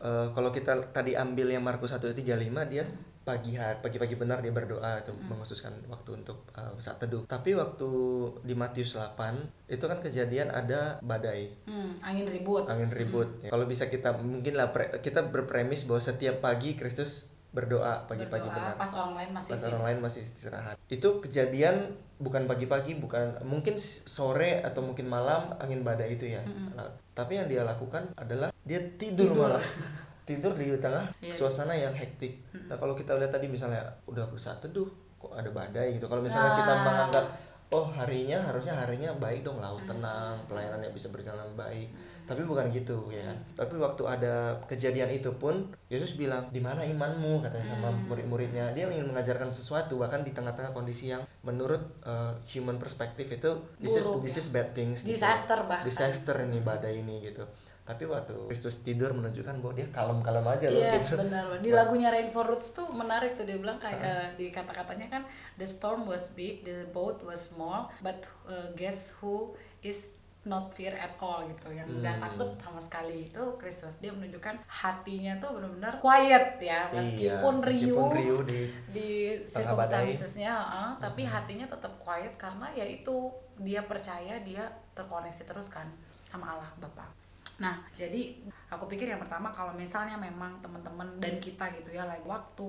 Uh, 0.01 0.27
kalau 0.33 0.49
kita 0.49 0.73
tadi 0.89 1.13
ambil 1.13 1.47
yang 1.47 1.61
Markus 1.61 1.93
1:35 1.93 2.17
dia 2.67 2.83
pagi 3.19 3.53
hari 3.53 3.77
pagi-pagi 3.77 4.17
benar 4.17 4.41
dia 4.41 4.49
berdoa 4.49 5.05
itu 5.05 5.13
mengkhususkan 5.29 5.69
waktu 5.85 6.17
untuk 6.17 6.49
uh, 6.57 6.73
saat 6.81 6.97
teduh. 6.97 7.29
Tapi 7.29 7.53
waktu 7.53 7.89
di 8.41 8.57
Matius 8.57 8.97
8 8.97 9.69
itu 9.69 9.85
kan 9.85 10.01
kejadian 10.01 10.49
ada 10.49 10.97
badai. 10.99 11.53
Hmm, 11.69 11.93
angin 12.01 12.25
ribut. 12.25 12.65
Angin 12.65 12.89
ribut 12.89 13.29
Ya, 13.45 13.53
kalau 13.53 13.69
bisa 13.69 13.85
kita 13.85 14.17
mungkin 14.17 14.57
lah 14.57 14.73
pre- 14.73 14.97
kita 14.99 15.29
berpremis 15.29 15.85
bahwa 15.85 16.01
setiap 16.01 16.41
pagi 16.41 16.73
Kristus 16.73 17.28
berdoa 17.49 18.05
pagi-pagi 18.05 18.45
benar. 18.45 18.77
pas 18.77 18.91
orang 18.93 19.17
lain 19.17 19.29
masih 19.33 19.51
pas 19.51 19.63
orang 19.65 19.83
lain 19.89 19.97
masih 19.99 20.21
istirahat. 20.21 20.75
Itu 20.85 21.17
kejadian 21.17 21.91
bukan 22.17 22.45
pagi-pagi 22.45 23.01
bukan 23.01 23.41
mungkin 23.41 23.73
sore 23.79 24.61
atau 24.61 24.85
mungkin 24.85 25.09
malam 25.09 25.57
angin 25.57 25.81
badai 25.81 26.13
itu 26.13 26.29
ya. 26.29 26.45
Nah, 26.77 26.85
tapi 27.11 27.41
yang 27.41 27.49
dia 27.49 27.65
lakukan 27.65 28.05
adalah 28.15 28.53
dia 28.61 28.77
tidur, 28.95 29.33
Tidur. 29.33 29.49
malah. 29.49 29.63
Tidur 30.29 30.53
di 30.53 30.69
tengah 30.77 31.09
Iya. 31.25 31.33
suasana 31.33 31.73
yang 31.73 31.89
hektik. 31.89 32.37
Nah 32.69 32.77
kalau 32.77 32.93
kita 32.93 33.17
lihat 33.17 33.33
tadi 33.33 33.49
misalnya 33.49 33.81
udah 34.05 34.29
berusaha 34.29 34.53
teduh 34.61 34.85
kok 35.17 35.33
ada 35.33 35.49
badai 35.49 35.97
gitu. 35.97 36.05
Kalau 36.05 36.21
misalnya 36.21 36.53
kita 36.53 36.69
Nah. 36.69 36.83
menganggap 36.85 37.25
oh 37.69 37.89
harinya 37.89 38.37
harusnya 38.45 38.77
harinya 38.77 39.09
baik 39.17 39.41
dong 39.41 39.57
laut 39.57 39.81
tenang 39.85 40.37
pelayanannya 40.45 40.89
bisa 40.89 41.09
berjalan 41.09 41.49
baik 41.53 41.89
tapi 42.29 42.45
bukan 42.45 42.69
gitu 42.69 43.09
ya. 43.09 43.25
Kan 43.25 43.37
tapi 43.57 43.81
waktu 43.81 44.03
ada 44.05 44.53
kejadian 44.69 45.09
itu 45.09 45.33
pun 45.33 45.65
Yesus 45.89 46.13
bilang 46.13 46.45
di 46.53 46.61
mana 46.61 46.85
imanmu? 46.85 47.41
katanya 47.41 47.65
sama 47.65 47.89
murid-muridnya. 48.05 48.69
Dia 48.77 48.85
ingin 48.85 49.09
mengajarkan 49.09 49.49
sesuatu 49.49 49.97
bahkan 49.97 50.21
di 50.21 50.29
tengah-tengah 50.29 50.69
kondisi 50.69 51.09
yang 51.09 51.25
menurut 51.41 51.81
uh, 52.05 52.37
human 52.45 52.77
perspective 52.77 53.25
itu 53.25 53.51
this 53.81 53.97
is 53.97 54.05
Buruk, 54.05 54.21
this 54.29 54.37
ya. 54.37 54.41
is 54.45 54.47
bad 54.53 54.69
things 54.77 55.01
gitu. 55.01 55.17
Disaster 55.17 55.65
bahkan. 55.65 55.85
disaster 55.89 56.35
ini 56.45 56.61
badai 56.61 57.01
ini 57.01 57.25
gitu. 57.25 57.41
Tapi 57.89 58.05
waktu 58.05 58.37
Kristus 58.45 58.85
tidur 58.85 59.17
menunjukkan 59.17 59.65
bahwa 59.65 59.73
dia 59.73 59.89
kalem-kalem 59.89 60.45
aja 60.45 60.69
loh 60.69 60.77
Yes, 60.77 61.09
gitu. 61.09 61.25
benar. 61.25 61.57
Di 61.57 61.73
lagunya 61.73 62.13
Rain 62.13 62.29
for 62.29 62.45
Roots 62.45 62.77
tuh 62.77 62.85
menarik 62.93 63.33
tuh 63.33 63.49
dia 63.49 63.57
bilang 63.57 63.81
kayak 63.81 63.97
eh, 63.97 64.27
di 64.37 64.53
kata-katanya 64.53 65.09
kan 65.09 65.25
the 65.57 65.65
storm 65.65 66.05
was 66.05 66.29
big, 66.37 66.61
the 66.61 66.85
boat 66.93 67.17
was 67.25 67.49
small, 67.49 67.89
but 68.05 68.21
uh, 68.45 68.69
guess 68.77 69.17
who 69.17 69.57
is 69.81 70.05
not 70.39 70.71
fear 70.71 70.95
at 70.95 71.11
all 71.19 71.43
gitu 71.43 71.67
yang 71.69 71.83
nggak 71.85 72.15
Hmm. 72.15 72.23
takut 72.25 72.49
sama 72.57 72.79
sekali. 72.79 73.27
Itu 73.27 73.59
Kristus 73.59 73.99
dia 73.99 74.09
menunjukkan 74.09 74.55
hatinya 74.65 75.35
tuh 75.35 75.59
benar-benar 75.59 75.99
quiet 75.99 76.55
ya 76.57 76.87
meskipun 76.89 77.55
Iya, 77.59 77.67
riuh 77.67 77.99
meskipun 77.99 78.09
riuh 78.15 78.41
di 78.47 78.59
di 78.89 79.09
circumstancesnya 79.43 80.53
ah, 80.53 80.91
tapi 80.97 81.27
hatinya 81.27 81.67
tetap 81.67 81.91
quiet 81.99 82.33
karena 82.35 82.71
ya 82.71 82.83
itu 82.83 83.27
dia 83.59 83.83
percaya 83.83 84.39
dia 84.39 84.63
terkoneksi 84.95 85.43
terus 85.43 85.67
kan 85.67 85.85
sama 86.25 86.55
Allah 86.55 86.71
Bapa. 86.79 87.03
Nah 87.59 87.75
jadi 87.91 88.39
aku 88.67 88.87
pikir 88.87 89.05
yang 89.05 89.19
pertama 89.19 89.51
kalau 89.51 89.75
misalnya 89.75 90.15
memang 90.15 90.55
teman-teman 90.59 91.19
dan 91.19 91.35
kita 91.37 91.67
gitu 91.75 91.91
ya 91.91 92.07
lagi 92.07 92.23
waktu 92.23 92.67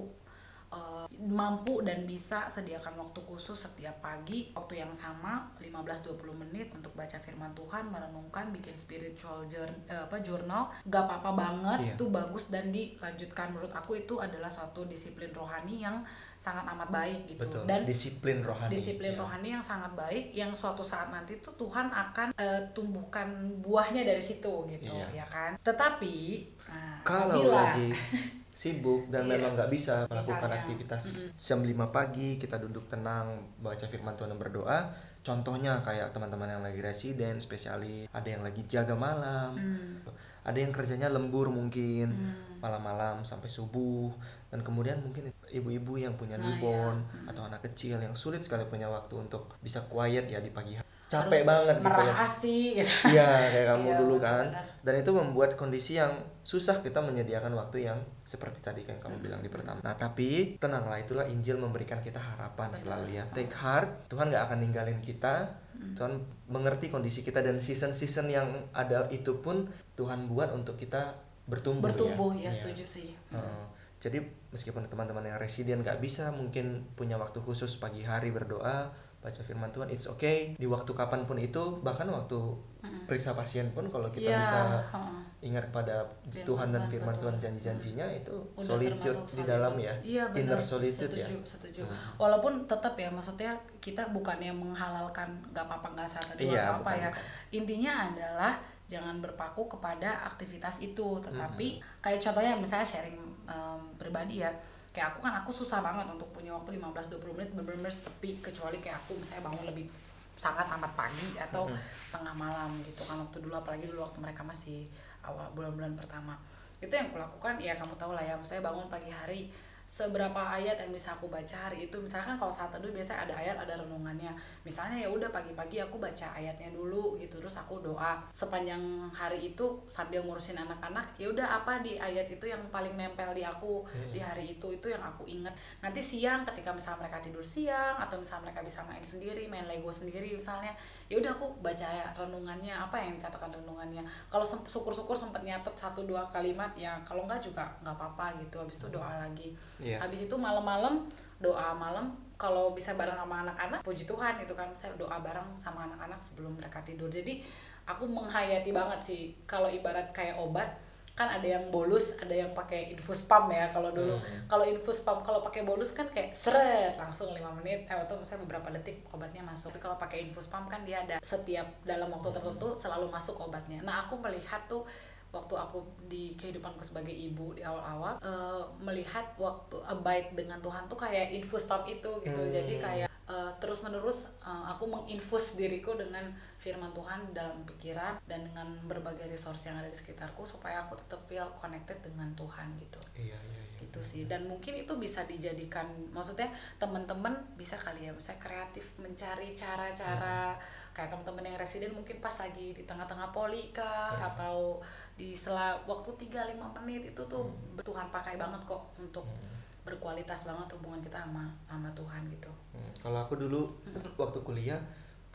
eh, 0.71 1.07
mampu 1.21 1.81
dan 1.81 2.03
bisa 2.03 2.47
sediakan 2.47 2.95
waktu 2.97 3.21
khusus 3.23 3.57
setiap 3.57 3.99
pagi 4.01 4.51
waktu 4.51 4.79
yang 4.79 4.91
sama 4.91 5.51
15-20 5.59 6.15
menit 6.39 6.71
untuk 6.71 6.93
baca 6.93 7.17
firman 7.17 7.51
Tuhan 7.53 7.87
merenungkan 7.87 8.49
bikin 8.51 8.73
spiritual 8.73 9.43
jour- 9.45 9.83
eh, 9.85 10.01
apa 10.01 10.19
journal 10.19 10.71
gak 10.85 11.05
apa-apa 11.05 11.31
banget 11.33 11.79
Iya. 11.83 11.93
itu 11.93 12.05
bagus 12.09 12.49
dan 12.49 12.71
dilanjutkan 12.71 13.51
menurut 13.51 13.73
aku 13.73 13.99
itu 13.99 14.17
adalah 14.17 14.49
suatu 14.49 14.85
disiplin 14.85 15.31
rohani 15.31 15.81
yang 15.81 16.03
sangat 16.37 16.65
amat 16.67 16.89
baik 16.89 17.21
gitu 17.29 17.43
betul 17.43 17.63
dan 17.65 17.85
disiplin 17.85 18.41
rohani 18.41 18.71
disiplin 18.71 19.13
Ya. 19.13 19.21
rohani 19.21 19.49
yang 19.51 19.61
sangat 19.63 19.93
baik 19.93 20.33
yang 20.33 20.51
suatu 20.53 20.81
saat 20.81 21.11
nanti 21.11 21.37
tuh 21.37 21.53
Tuhan 21.55 21.89
akan 21.89 22.33
eh, 22.33 22.63
tumbuhkan 22.71 23.29
buahnya 23.61 24.03
dari 24.03 24.21
situ 24.21 24.65
gitu 24.67 24.89
Iya. 24.89 25.21
ya 25.21 25.27
kan 25.27 25.59
tetapi 25.61 26.17
nah, 26.65 26.97
kalau 27.03 27.37
apabila- 27.37 27.61
lagi 27.77 27.89
sibuk 28.61 29.09
dan 29.09 29.25
Iya. 29.25 29.41
memang 29.41 29.57
nggak 29.57 29.71
bisa 29.73 30.05
melakukan 30.05 30.37
Misalnya, 30.45 30.59
aktivitas 30.61 31.05
mm-mm. 31.25 31.41
jam 31.41 31.61
5 31.65 31.97
pagi 31.97 32.29
kita 32.37 32.61
duduk 32.61 32.85
tenang 32.87 33.27
baca 33.57 33.87
firman 33.89 34.13
Tuhan 34.13 34.29
dan 34.29 34.39
berdoa 34.39 34.79
contohnya 35.21 35.81
kayak 35.81 36.13
teman-teman 36.13 36.49
yang 36.51 36.61
lagi 36.61 36.81
residen 36.81 37.41
spesialis 37.41 38.05
ada 38.11 38.29
yang 38.29 38.41
lagi 38.41 38.61
jaga 38.67 38.93
malam 38.93 39.57
Hmm, 39.57 40.01
ada 40.41 40.57
yang 40.57 40.73
kerjanya 40.73 41.09
lembur 41.09 41.49
mungkin 41.49 42.09
hmm. 42.09 42.61
malam-malam 42.61 43.21
sampai 43.23 43.49
subuh 43.49 44.09
dan 44.49 44.61
kemudian 44.61 45.01
mungkin 45.01 45.29
ibu-ibu 45.49 45.97
yang 45.97 46.17
punya 46.17 46.37
Nah, 46.37 46.49
newborn 46.49 47.01
ya. 47.01 47.09
Hmm. 47.17 47.29
atau 47.33 47.43
anak 47.45 47.61
kecil 47.65 47.97
yang 47.97 48.13
sulit 48.13 48.41
sekali 48.41 48.65
punya 48.65 48.89
waktu 48.89 49.15
untuk 49.17 49.57
bisa 49.61 49.85
quiet 49.87 50.29
ya 50.29 50.41
di 50.41 50.49
pagi 50.51 50.77
hari 50.77 50.89
capek 51.11 51.43
banget 51.43 51.77
gitu 51.77 51.85
merah 51.85 52.07
ya 52.07 52.15
asi 52.17 52.57
gitu. 52.73 52.93
Iya 53.11 53.29
kayak 53.51 53.67
kamu 53.69 53.85
Iya, 53.85 53.99
dulu 53.99 54.17
kan 54.17 54.45
benar-benar. 54.47 54.79
dan 54.81 54.95
itu 54.97 55.11
membuat 55.11 55.51
kondisi 55.53 55.93
yang 55.95 56.13
susah 56.41 56.79
kita 56.79 56.99
menyediakan 56.99 57.51
waktu 57.53 57.85
yang 57.85 57.99
seperti 58.23 58.59
tadi 58.61 58.81
kan 58.81 58.95
kamu 58.97 59.13
Mm-mm. 59.13 59.25
bilang 59.27 59.41
di 59.41 59.51
pertama 59.51 59.79
nah 59.81 59.93
tapi 59.93 60.55
tenanglah 60.57 60.97
itulah 60.97 61.27
Injil 61.27 61.59
memberikan 61.59 61.99
kita 61.99 62.17
harapan 62.17 62.71
Benar. 62.71 62.79
selalu 62.79 63.07
ya 63.13 63.25
take 63.29 63.51
heart 63.53 64.07
Tuhan 64.07 64.31
nggak 64.31 64.45
akan 64.47 64.59
ninggalin 64.61 65.01
kita 65.01 65.51
Mm. 65.73 65.97
Tuhan 65.97 66.13
mengerti 66.47 66.87
kondisi 66.89 67.25
kita 67.25 67.41
dan 67.41 67.57
season-season 67.57 68.29
yang 68.29 68.45
ada 68.71 69.09
itu 69.09 69.41
pun 69.41 69.65
Tuhan 69.95 70.29
buat 70.29 70.53
untuk 70.53 70.77
kita 70.77 71.17
bertumbuh, 71.47 71.89
bertumbuh 71.89 72.37
ya, 72.37 72.47
Iya. 72.47 72.53
setuju 72.53 72.85
sih 72.85 73.09
Heeh. 73.33 73.63
jadi 73.97 74.21
meskipun 74.49 74.85
teman-teman 74.87 75.25
yang 75.25 75.41
residen 75.41 75.81
nggak 75.81 75.97
bisa 75.99 76.29
mungkin 76.31 76.85
punya 76.93 77.17
waktu 77.17 77.41
khusus 77.41 77.75
pagi 77.75 78.05
hari 78.05 78.29
berdoa 78.29 78.93
baca 79.21 79.37
firman 79.39 79.69
Tuhan 79.69 79.87
it's 79.87 80.07
okay 80.07 80.57
di 80.57 80.65
waktu 80.65 80.89
kapan 80.91 81.23
pun 81.23 81.37
itu 81.37 81.61
bahkan 81.81 82.09
waktu 82.09 82.41
Mm-mm. 82.81 83.05
periksa 83.05 83.33
pasien 83.33 83.69
pun 83.71 83.85
kalau 83.87 84.09
kita 84.09 84.27
Iya, 84.27 84.41
bisa 84.41 84.59
heeh. 84.89 85.21
ingat 85.43 85.69
pada 85.69 86.01
Firman 86.23 86.45
Tuhan 86.47 86.69
dan 86.71 86.83
firman 86.87 87.09
betul. 87.11 87.23
Tuhan 87.23 87.37
janji-janjinya 87.39 88.07
itu 88.15 88.33
Udah 88.55 88.65
solitude 88.67 89.21
di 89.31 89.43
dalam 89.43 89.73
ya 89.77 89.93
benar. 90.01 90.33
inner 90.35 90.61
solitude 90.63 91.13
setuju, 91.13 91.37
ya 91.37 91.45
Setuju. 91.47 91.83
Hmm. 91.83 91.97
Walaupun 92.19 92.53
tetap 92.65 92.93
ya 92.95 93.09
maksudnya 93.09 93.53
kita 93.79 94.09
bukan 94.09 94.37
yang 94.39 94.57
menghalalkan 94.57 95.29
nggak 95.47 95.65
apa-apa 95.65 95.89
nggak 95.95 96.09
saat 96.09 96.27
teduh 96.35 96.53
Iya, 96.53 96.63
apa 96.75 96.91
ya. 96.95 97.09
Intinya 97.51 97.93
adalah 98.07 98.53
jangan 98.87 99.21
berpaku 99.21 99.69
kepada 99.71 100.25
aktivitas 100.25 100.81
itu, 100.81 101.21
tetapi 101.21 101.67
Hmm. 101.77 101.85
kayak 102.01 102.21
contohnya 102.21 102.53
misalnya 102.55 102.85
sharing 102.87 103.17
em, 103.45 103.81
pribadi 103.97 104.41
ya. 104.41 104.49
Kayak 104.91 105.15
aku 105.15 105.19
kan 105.23 105.35
aku 105.39 105.51
susah 105.55 105.79
banget 105.79 106.03
untuk 106.05 106.27
punya 106.31 106.51
waktu 106.51 106.75
15-20 106.75 107.31
menit 107.33 107.51
benar-benar 107.55 107.95
sepi 107.95 108.43
kecuali 108.43 108.79
kayak 108.79 108.99
aku 109.01 109.15
misalnya 109.15 109.47
bangun 109.47 109.65
lebih 109.67 109.87
sangat 110.35 110.67
amat 110.67 110.93
pagi 110.97 111.37
atau 111.37 111.69
Mhm. 111.69 111.79
tengah 112.11 112.35
malam 112.35 112.71
gitu 112.83 113.05
kan 113.05 113.15
waktu 113.17 113.39
dulu 113.39 113.55
apalagi 113.55 113.87
dulu 113.87 114.03
waktu 114.03 114.19
mereka 114.19 114.43
masih 114.43 114.89
awal 115.21 115.47
bulan-bulan 115.53 115.95
pertama 115.95 116.35
itu 116.81 116.89
yang 116.91 117.13
kulakukan 117.13 117.61
ya 117.61 117.77
kamu 117.77 117.93
tahu 117.95 118.17
lah 118.17 118.25
ya 118.25 118.35
saya 118.41 118.59
bangun 118.59 118.89
pagi 118.89 119.13
hari 119.13 119.53
seberapa 119.91 120.39
ayat 120.39 120.79
yang 120.79 120.95
bisa 120.95 121.19
aku 121.19 121.27
baca 121.27 121.67
hari 121.67 121.91
itu. 121.91 121.99
Misalkan 121.99 122.39
kalau 122.39 122.55
saat 122.55 122.71
teduh 122.71 122.95
biasanya 122.95 123.27
ada 123.27 123.35
ayat 123.43 123.59
ada 123.59 123.75
renungannya. 123.75 124.31
Misalnya 124.63 125.03
ya 125.03 125.11
udah 125.11 125.27
pagi-pagi 125.35 125.83
aku 125.83 125.99
baca 125.99 126.31
ayatnya 126.31 126.71
dulu 126.71 127.19
gitu 127.19 127.43
terus 127.43 127.59
aku 127.59 127.83
doa. 127.83 128.23
Sepanjang 128.31 128.79
hari 129.11 129.51
itu 129.51 129.67
sambil 129.91 130.23
ngurusin 130.23 130.55
anak-anak 130.63 131.03
ya 131.19 131.27
udah 131.27 131.43
apa 131.43 131.83
di 131.83 131.99
ayat 131.99 132.31
itu 132.31 132.47
yang 132.47 132.63
paling 132.71 132.95
nempel 132.95 133.35
di 133.35 133.43
aku 133.43 133.83
Hmm. 133.91 134.13
di 134.15 134.23
hari 134.23 134.55
itu 134.55 134.71
itu 134.71 134.87
yang 134.87 135.03
aku 135.03 135.27
ingat. 135.27 135.51
Nanti 135.83 135.99
siang 135.99 136.47
ketika 136.47 136.71
misalnya 136.71 137.03
mereka 137.11 137.19
tidur 137.19 137.43
siang 137.43 137.99
atau 137.99 138.15
misalnya 138.15 138.47
mereka 138.53 138.63
bisa 138.63 138.87
main 138.87 139.03
sendiri 139.03 139.51
main 139.51 139.67
Lego 139.67 139.91
sendiri 139.91 140.39
misalnya 140.39 140.71
ya 141.11 141.19
udah 141.19 141.35
aku 141.35 141.51
baca 141.59 142.15
renungannya 142.15 142.71
apa 142.71 142.95
yang 142.95 143.19
dikatakan 143.19 143.51
renungannya. 143.51 144.07
Kalau 144.31 144.47
syukur-syukur 144.47 145.19
sempat 145.19 145.43
nyatet 145.43 145.75
satu 145.75 146.07
dua 146.07 146.23
kalimat 146.31 146.71
ya 146.79 146.95
kalau 147.03 147.27
enggak 147.27 147.43
juga 147.43 147.67
nggak 147.83 147.97
apa-apa 147.99 148.39
gitu 148.39 148.63
habis 148.63 148.79
itu 148.79 148.87
doa 148.95 149.27
lagi 149.27 149.51
Iya. 149.81 149.99
habis 150.05 150.29
itu 150.29 150.37
malam-malam 150.37 151.09
doa 151.41 151.73
malam 151.73 152.13
kalau 152.41 152.73
bisa 152.73 152.97
bareng 152.97 153.21
sama 153.21 153.45
anak-anak 153.45 153.85
puji 153.85 154.09
Tuhan 154.09 154.41
itu 154.41 154.57
kan. 154.57 154.73
Saya 154.73 154.97
doa 154.97 155.21
bareng 155.21 155.45
sama 155.61 155.85
anak-anak 155.85 156.17
sebelum 156.25 156.57
mereka 156.57 156.81
tidur. 156.81 157.13
Jadi 157.13 157.45
aku 157.85 158.09
menghayati 158.09 158.73
banget 158.73 159.01
sih. 159.05 159.23
Kalau 159.45 159.69
ibarat 159.69 160.09
kayak 160.17 160.41
obat 160.41 160.81
kan 161.13 161.29
ada 161.29 161.45
yang 161.45 161.69
bolus 161.69 162.17
ada 162.17 162.33
yang 162.33 162.57
pakai 162.57 162.97
infus 162.97 163.29
pump 163.29 163.53
ya 163.53 163.69
kalau 163.77 163.93
dulu. 163.93 164.17
Hmm. 164.17 164.41
kalau 164.49 164.65
infus 164.65 165.05
pump 165.05 165.21
kalau 165.21 165.45
pakai 165.45 165.69
bolus 165.69 165.93
kan 165.93 166.09
kayak 166.09 166.33
seret 166.33 166.97
langsung 166.97 167.37
lima 167.37 167.53
menit. 167.61 167.85
Eh, 167.85 167.93
atau 167.93 168.17
misalnya 168.17 168.49
beberapa 168.49 168.73
detik 168.73 169.05
obatnya 169.13 169.45
masuk. 169.45 169.77
Tapi 169.77 169.85
kalau 169.85 170.01
pakai 170.01 170.33
infus 170.33 170.49
pump 170.49 170.73
kan 170.73 170.81
dia 170.89 171.05
ada 171.05 171.21
setiap 171.21 171.69
dalam 171.85 172.09
waktu 172.09 172.33
tertentu 172.33 172.73
selalu 172.73 173.13
masuk 173.13 173.37
obatnya. 173.37 173.85
Nah 173.85 174.09
aku 174.09 174.17
melihat 174.17 174.65
tuh 174.65 174.89
waktu 175.31 175.55
aku 175.55 175.79
di 176.05 176.35
kehidupanku 176.35 176.81
sebagai 176.81 177.13
ibu 177.13 177.53
di 177.53 177.63
awal-awal 177.63 178.19
eh, 178.19 178.63
melihat 178.79 179.25
waktu 179.37 179.79
abide 179.81 180.35
dengan 180.35 180.59
Tuhan 180.59 180.87
tuh 180.87 180.97
kayak 180.97 181.31
infus 181.33 181.65
pump 181.65 181.87
itu 181.87 182.11
gitu 182.21 182.37
Hmm. 182.37 182.53
jadi 182.53 182.75
kayak 182.79 183.09
terus 183.57 183.87
menerus 183.87 184.27
aku 184.43 184.91
menginfus 184.91 185.55
diriku 185.55 185.95
dengan 185.95 186.19
firman 186.59 186.91
Tuhan 186.91 187.31
dalam 187.31 187.63
pikiran 187.63 188.19
dan 188.27 188.43
dengan 188.43 188.67
berbagai 188.85 189.23
resource 189.25 189.71
yang 189.71 189.79
ada 189.79 189.87
di 189.87 189.95
sekitarku 189.95 190.43
supaya 190.43 190.83
aku 190.83 190.99
tetap 190.99 191.23
feel 191.25 191.47
connected 191.55 191.95
dengan 192.03 192.27
Tuhan 192.35 192.75
gitu 192.77 192.99
Iya, 193.15 193.39
iya, 193.39 193.61
iya. 193.71 193.87
itu 193.87 194.01
sih 194.03 194.27
dan 194.27 194.51
mungkin 194.51 194.75
itu 194.77 194.91
bisa 194.97 195.23
dijadikan 195.25 195.87
maksudnya 196.11 196.51
teman-teman 196.77 197.31
bisa 197.55 197.79
kali 197.79 198.03
ya 198.03 198.13
misalnya 198.13 198.43
kreatif 198.43 198.83
mencari 198.99 199.55
cara-cara 199.55 200.59
kayak 200.91 201.09
teman-teman 201.09 201.47
yang 201.47 201.57
residen 201.57 201.95
mungkin 201.95 202.19
pas 202.19 202.35
lagi 202.35 202.75
di 202.75 202.83
tengah-tengah 202.83 203.31
poli 203.31 203.71
kah 203.71 204.11
Hmm. 204.11 204.27
atau 204.27 204.83
di 205.21 205.37
sela 205.37 205.77
waktu 205.85 206.09
3-5 206.17 206.57
menit 206.81 207.13
itu 207.13 207.23
tuh 207.29 207.45
Tuhan 207.85 208.09
pakai 208.09 208.41
banget 208.41 208.57
kok 208.65 208.81
untuk 208.97 209.29
Hmm. 209.29 209.53
berkualitas 209.85 210.49
banget 210.49 210.65
hubungan 210.73 211.05
kita 211.05 211.21
sama 211.21 211.45
sama 211.69 211.93
Tuhan 211.93 212.25
gitu 212.33 212.49
Hmm, 212.73 212.89
Kalau 212.97 213.21
aku 213.21 213.37
dulu 213.37 213.69
waktu 214.17 214.41
kuliah 214.41 214.81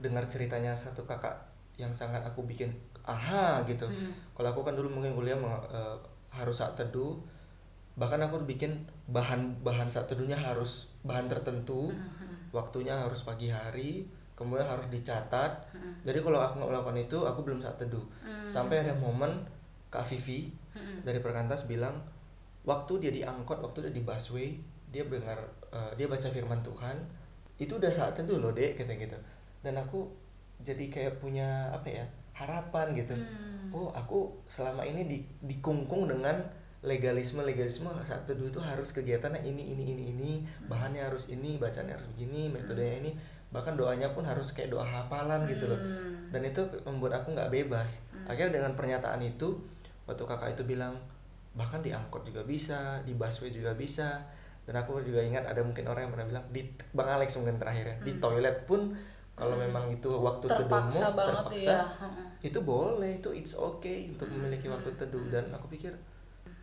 dengar 0.02 0.26
ceritanya 0.26 0.74
satu 0.74 1.06
kakak 1.06 1.38
yang 1.78 1.94
sangat 1.94 2.26
aku 2.26 2.42
bikin 2.50 2.72
aha 3.06 3.62
gitu. 3.70 3.86
Mm. 3.86 4.10
Kalau 4.34 4.50
aku 4.56 4.62
kan 4.64 4.74
dulu 4.74 4.90
mungkin 4.90 5.14
kuliah 5.14 5.38
eh, 5.70 5.98
harus 6.32 6.56
saat 6.58 6.74
teduh. 6.74 7.20
Bahkan 8.00 8.20
aku 8.26 8.42
bikin 8.48 8.72
bahan 9.12 9.60
bahan 9.62 9.88
saat 9.92 10.08
teduhnya 10.08 10.40
harus 10.40 10.90
bahan 11.04 11.28
tertentu. 11.30 11.92
Mhm. 11.92 12.56
Waktunya 12.56 12.96
harus 12.96 13.28
pagi 13.28 13.52
hari, 13.52 14.08
kemudian 14.40 14.68
harus 14.68 14.88
dicatat. 14.88 15.52
Mhm. 15.76 16.08
Jadi 16.08 16.20
kalau 16.24 16.40
aku 16.40 16.64
nggak 16.64 16.70
melakukan 16.72 16.98
itu, 16.98 17.18
aku 17.28 17.40
belum 17.44 17.60
saat 17.60 17.76
teduh. 17.76 18.04
Hmm. 18.24 18.48
Sampai 18.48 18.84
ada 18.84 18.96
momen 18.96 19.32
Kak 19.96 20.04
Vivi 20.04 20.52
Mhm. 20.76 21.08
dari 21.08 21.24
perkantas 21.24 21.72
bilang 21.72 22.04
waktu 22.68 23.00
dia 23.00 23.12
diangkot 23.16 23.64
waktu 23.64 23.88
dia 23.88 23.94
di 23.96 24.04
busway 24.04 24.60
dia 24.92 25.08
dengar 25.08 25.40
eh, 25.72 25.92
dia 25.96 26.12
baca 26.12 26.28
firman 26.28 26.60
Tuhan 26.60 27.00
itu 27.56 27.80
udah 27.80 27.88
saat 27.88 28.20
teduh 28.20 28.44
loh 28.44 28.52
dek 28.52 28.76
kata 28.76 28.92
gitu. 29.00 29.16
Dan 29.64 29.80
aku 29.80 30.04
jadi 30.60 30.92
kayak 30.92 31.24
punya 31.24 31.72
apa 31.72 31.88
ya 31.88 32.06
harapan 32.36 32.92
gitu. 32.92 33.16
Hmm. 33.16 33.72
oh 33.72 33.90
aku 33.92 34.32
selama 34.48 34.84
ini 34.84 35.08
di, 35.08 35.20
dikungkung 35.44 36.08
dengan 36.08 36.36
legalisme 36.84 37.42
legalisme 37.42 37.88
saat 38.04 38.24
teduh 38.24 38.48
itu 38.48 38.60
harus 38.60 38.92
kegiatannya 38.92 39.42
ini 39.42 39.74
ini 39.74 39.84
ini 39.96 40.04
ini 40.16 40.32
bahannya 40.68 41.02
harus 41.02 41.28
ini 41.32 41.56
bacanya 41.56 41.96
harus 41.96 42.08
begini 42.16 42.52
metodenya 42.52 43.08
ini. 43.08 43.12
Bahkan 43.52 43.80
doanya 43.80 44.12
pun 44.12 44.28
harus 44.28 44.52
kayak 44.52 44.76
doa 44.76 44.84
hafalan 44.84 45.48
gitu 45.48 45.72
loh. 45.72 45.80
Hmm. 45.80 46.28
dan 46.36 46.44
itu 46.44 46.60
membuat 46.84 47.24
aku 47.24 47.32
nggak 47.32 47.52
bebas. 47.52 48.04
Akhirnya 48.28 48.60
dengan 48.60 48.76
pernyataan 48.76 49.24
itu 49.24 49.56
waktu 50.06 50.24
kakak 50.24 50.50
itu 50.54 50.64
bilang 50.66 50.94
bahkan 51.54 51.80
di 51.80 51.90
angkot 51.90 52.22
juga 52.24 52.44
bisa 52.44 53.00
di 53.02 53.16
busway 53.16 53.50
juga 53.50 53.72
bisa 53.74 54.22
dan 54.66 54.76
aku 54.76 54.98
juga 55.02 55.22
ingat 55.22 55.46
ada 55.46 55.62
mungkin 55.62 55.86
orang 55.86 56.10
yang 56.10 56.14
pernah 56.14 56.28
bilang 56.28 56.46
di 56.50 56.62
bang 56.92 57.10
Alex 57.12 57.38
mungkin 57.38 57.58
terakhir 57.58 57.86
ya 57.86 57.96
di 58.02 58.12
Hmm. 58.14 58.22
toilet 58.22 58.58
pun 58.66 58.82
kalau 59.36 59.56
memang 59.56 59.92
itu 59.92 60.08
waktu 60.10 60.46
terpaksa 60.48 60.64
teduhmu 60.64 61.00
banget 61.12 61.34
terpaksa 61.36 61.74
ya 61.76 61.82
itu 62.42 62.60
boleh 62.62 63.12
itu 63.18 63.30
it's 63.32 63.54
okay 63.54 64.08
untuk 64.08 64.30
memiliki 64.30 64.68
waktu 64.68 64.90
teduh 64.96 65.26
dan 65.28 65.50
aku 65.50 65.68
pikir 65.68 65.92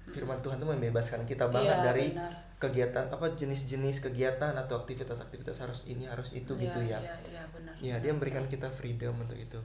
firman 0.09 0.39
Tuhan 0.41 0.59
itu 0.59 0.67
membebaskan 0.67 1.23
kita 1.25 1.47
banget 1.49 1.79
Iya, 1.79 1.85
dari 1.85 2.07
benar. 2.13 2.33
kegiatan 2.59 3.05
apa 3.09 3.27
jenis-jenis 3.33 4.03
kegiatan 4.03 4.53
atau 4.53 4.79
aktivitas-aktivitas 4.79 5.57
harus 5.59 5.83
ini 5.85 6.07
harus 6.07 6.31
itu 6.31 6.53
gitu 6.55 6.79
ya. 6.79 6.99
Iya, 6.99 7.17
iya, 7.27 7.43
benar. 7.51 7.75
Ya, 7.79 7.95
dia 7.99 8.11
memberikan 8.11 8.47
kita 8.47 8.67
freedom 8.69 9.15
untuk 9.17 9.35
itu. 9.35 9.59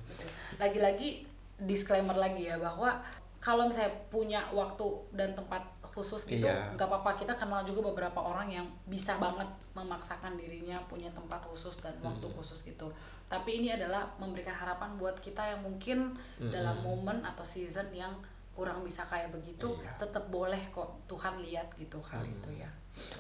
Lagi-lagi 0.56 1.26
disclaimer 1.60 2.16
lagi 2.16 2.48
ya 2.48 2.58
bahwa 2.58 3.02
kalau 3.38 3.66
misalnya 3.66 3.94
punya 4.10 4.42
waktu 4.50 4.86
dan 5.14 5.32
tempat 5.32 5.62
khusus 5.82 6.26
gitu 6.26 6.46
Iya. 6.46 6.74
nggak 6.74 6.86
apa-apa 6.86 7.18
kita 7.18 7.34
kenal 7.34 7.62
juga 7.62 7.90
beberapa 7.90 8.22
orang 8.22 8.50
yang 8.50 8.66
bisa 8.86 9.18
banget 9.18 9.46
memaksakan 9.74 10.38
dirinya 10.38 10.78
punya 10.86 11.10
tempat 11.10 11.42
khusus 11.44 11.74
dan 11.78 11.94
waktu 12.00 12.22
Hmm. 12.24 12.36
khusus 12.36 12.62
gitu 12.62 12.86
tapi 13.26 13.62
ini 13.62 13.74
adalah 13.74 14.06
memberikan 14.18 14.54
harapan 14.54 14.94
buat 14.96 15.18
kita 15.18 15.42
yang 15.48 15.62
mungkin 15.62 16.14
dalam 16.38 16.78
momen 16.82 17.22
atau 17.22 17.42
season 17.42 17.90
yang 17.92 18.14
kurang 18.54 18.82
bisa 18.82 19.02
kayak 19.04 19.30
begitu 19.30 19.70
Iya. 19.76 19.98
tetap 19.98 20.30
boleh 20.30 20.60
kok 20.70 21.02
Tuhan 21.06 21.42
lihat 21.42 21.74
gitu 21.76 21.98
hal 22.04 22.22
Hmm. 22.22 22.34
itu 22.34 22.50
ya 22.58 22.70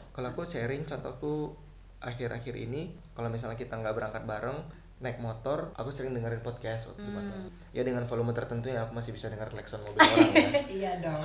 Kalau 0.09 0.33
aku 0.33 0.41
sharing 0.41 0.81
contohku 0.83 1.53
akhir-akhir 1.99 2.53
ini 2.55 2.93
kalau 3.13 3.29
misalnya 3.29 3.53
kita 3.53 3.73
nggak 3.73 3.93
berangkat 3.93 4.23
bareng 4.23 4.57
naik 4.97 5.21
motor, 5.21 5.73
aku 5.77 5.93
sering 5.93 6.17
dengerin 6.17 6.41
podcast 6.41 6.89
waktu 6.89 7.05
motor. 7.05 7.53
Ya 7.69 7.85
dengan 7.85 8.01
volume 8.09 8.33
tertentu 8.33 8.73
yang 8.73 8.89
aku 8.89 8.97
masih 8.97 9.13
bisa 9.13 9.29
dengar 9.29 9.45
klakson 9.53 9.85
mobil 9.85 10.01
orang 10.01 10.33
ya. 10.33 10.49
iya 10.81 10.91
dong 10.97 11.21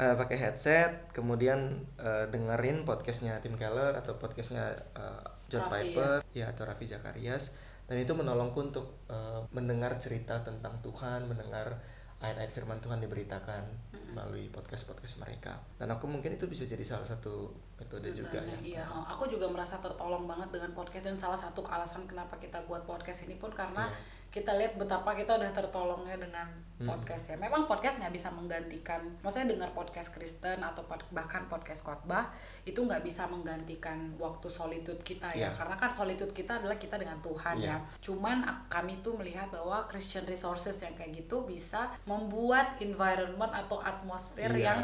eh, 0.00 0.14
pakai 0.16 0.36
headset, 0.40 1.12
kemudian 1.12 1.84
eh, 2.00 2.24
dengerin 2.32 2.88
podcastnya 2.88 3.36
Tim 3.44 3.60
Keller 3.60 3.96
atau 3.98 4.16
podcastnya 4.16 4.72
eh, 4.96 5.22
John 5.50 5.66
Raffi, 5.66 5.92
Piper, 5.92 6.24
ya. 6.32 6.48
atau 6.52 6.62
Raffi 6.64 6.86
Zakarias, 6.88 7.58
dan 7.90 7.98
itu 7.98 8.12
menolongku 8.14 8.58
untuk 8.60 9.04
eh, 9.10 9.40
mendengar 9.50 9.98
cerita 10.00 10.40
tentang 10.40 10.78
Tuhan, 10.80 11.26
mendengar 11.26 11.80
ayat-ayat 12.20 12.52
Firman 12.52 12.78
Tuhan 12.84 13.00
diberitakan 13.00 13.64
melalui 14.12 14.50
podcast-podcast 14.52 15.22
mereka. 15.22 15.56
Dan 15.78 15.88
aku 15.88 16.04
mungkin 16.04 16.36
itu 16.36 16.44
bisa 16.44 16.66
jadi 16.66 16.82
salah 16.84 17.06
satu 17.06 17.48
metode 17.78 18.12
juga 18.12 18.42
Betulnya, 18.42 18.58
ya. 18.58 18.60
Iya, 18.60 18.84
oh, 18.92 19.04
aku 19.06 19.24
juga 19.30 19.48
merasa 19.48 19.80
tertolong 19.80 20.28
banget 20.28 20.52
dengan 20.52 20.70
podcast 20.76 21.08
dan 21.08 21.16
salah 21.16 21.38
satu 21.38 21.64
alasan 21.64 22.04
kenapa 22.04 22.36
kita 22.36 22.60
buat 22.68 22.84
podcast 22.84 23.24
ini 23.30 23.40
pun 23.40 23.48
karena 23.54 23.88
Iya. 23.88 24.19
Kita 24.30 24.54
lihat 24.54 24.78
betapa 24.78 25.10
kita 25.12 25.34
udah 25.34 25.50
tertolongnya 25.50 26.14
dengan 26.14 26.46
podcast 26.80 27.28
ya. 27.28 27.36
Memang 27.36 27.66
podcast 27.66 27.98
nggak 27.98 28.14
bisa 28.14 28.30
menggantikan, 28.30 29.02
maksudnya 29.20 29.52
dengar 29.52 29.74
podcast 29.74 30.14
Kristen 30.14 30.62
atau 30.62 30.86
pod- 30.86 31.04
bahkan 31.10 31.44
podcast 31.44 31.82
khotbah 31.82 32.30
itu 32.62 32.78
nggak 32.78 33.02
bisa 33.02 33.26
menggantikan 33.26 34.14
waktu 34.16 34.46
solitude 34.46 35.02
kita 35.02 35.34
ya. 35.34 35.50
Iya. 35.50 35.58
Karena 35.58 35.74
kan 35.76 35.90
solitude 35.90 36.30
kita 36.30 36.62
adalah 36.62 36.78
kita 36.78 36.96
dengan 36.96 37.18
Tuhan 37.20 37.58
Iya. 37.58 37.74
ya. 37.74 37.76
Cuman 38.00 38.40
kami 38.70 39.02
tuh 39.02 39.18
melihat 39.18 39.50
bahwa 39.50 39.84
Christian 39.90 40.24
resources 40.24 40.78
yang 40.78 40.94
kayak 40.94 41.20
gitu 41.20 41.42
bisa 41.44 41.90
membuat 42.06 42.78
environment 42.78 43.50
atau 43.50 43.82
atmosfer 43.82 44.48
Iya. 44.54 44.64
yang 44.72 44.80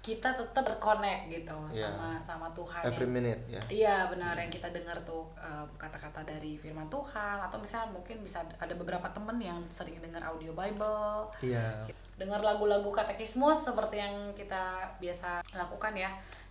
kita 0.00 0.32
tetap 0.32 0.64
terkonek 0.64 1.28
gitu 1.28 1.52
Iya. 1.68 1.92
sama 1.92 2.08
sama 2.18 2.46
Tuhan 2.50 2.80
Every 2.82 3.04
yang- 3.04 3.12
minute 3.12 3.40
ya. 3.46 3.60
Iya 3.68 3.96
benar 4.08 4.32
yang 4.32 4.48
kita 4.48 4.68
dengar 4.68 4.96
tuh 5.02 5.28
eh, 5.36 5.64
kata-kata 5.76 6.24
dari 6.24 6.56
firman 6.56 6.88
Tuhan 6.88 7.36
atau 7.38 7.56
misalnya 7.56 7.92
mungkin 7.92 8.20
bisa 8.20 8.40
ada 8.40 8.74
beberapa 8.74 9.04
temen 9.06 9.36
yang 9.36 9.60
sering 9.68 10.00
dengar 10.00 10.24
audio 10.24 10.50
Bible, 10.50 11.28
Iya. 11.42 11.84
dengar 12.16 12.40
lagu-lagu 12.40 12.88
katekismus 12.90 13.60
seperti 13.62 13.96
yang 13.98 14.16
kita 14.32 14.62
biasa 14.96 15.44
lakukan 15.54 15.92
ya 15.94 16.08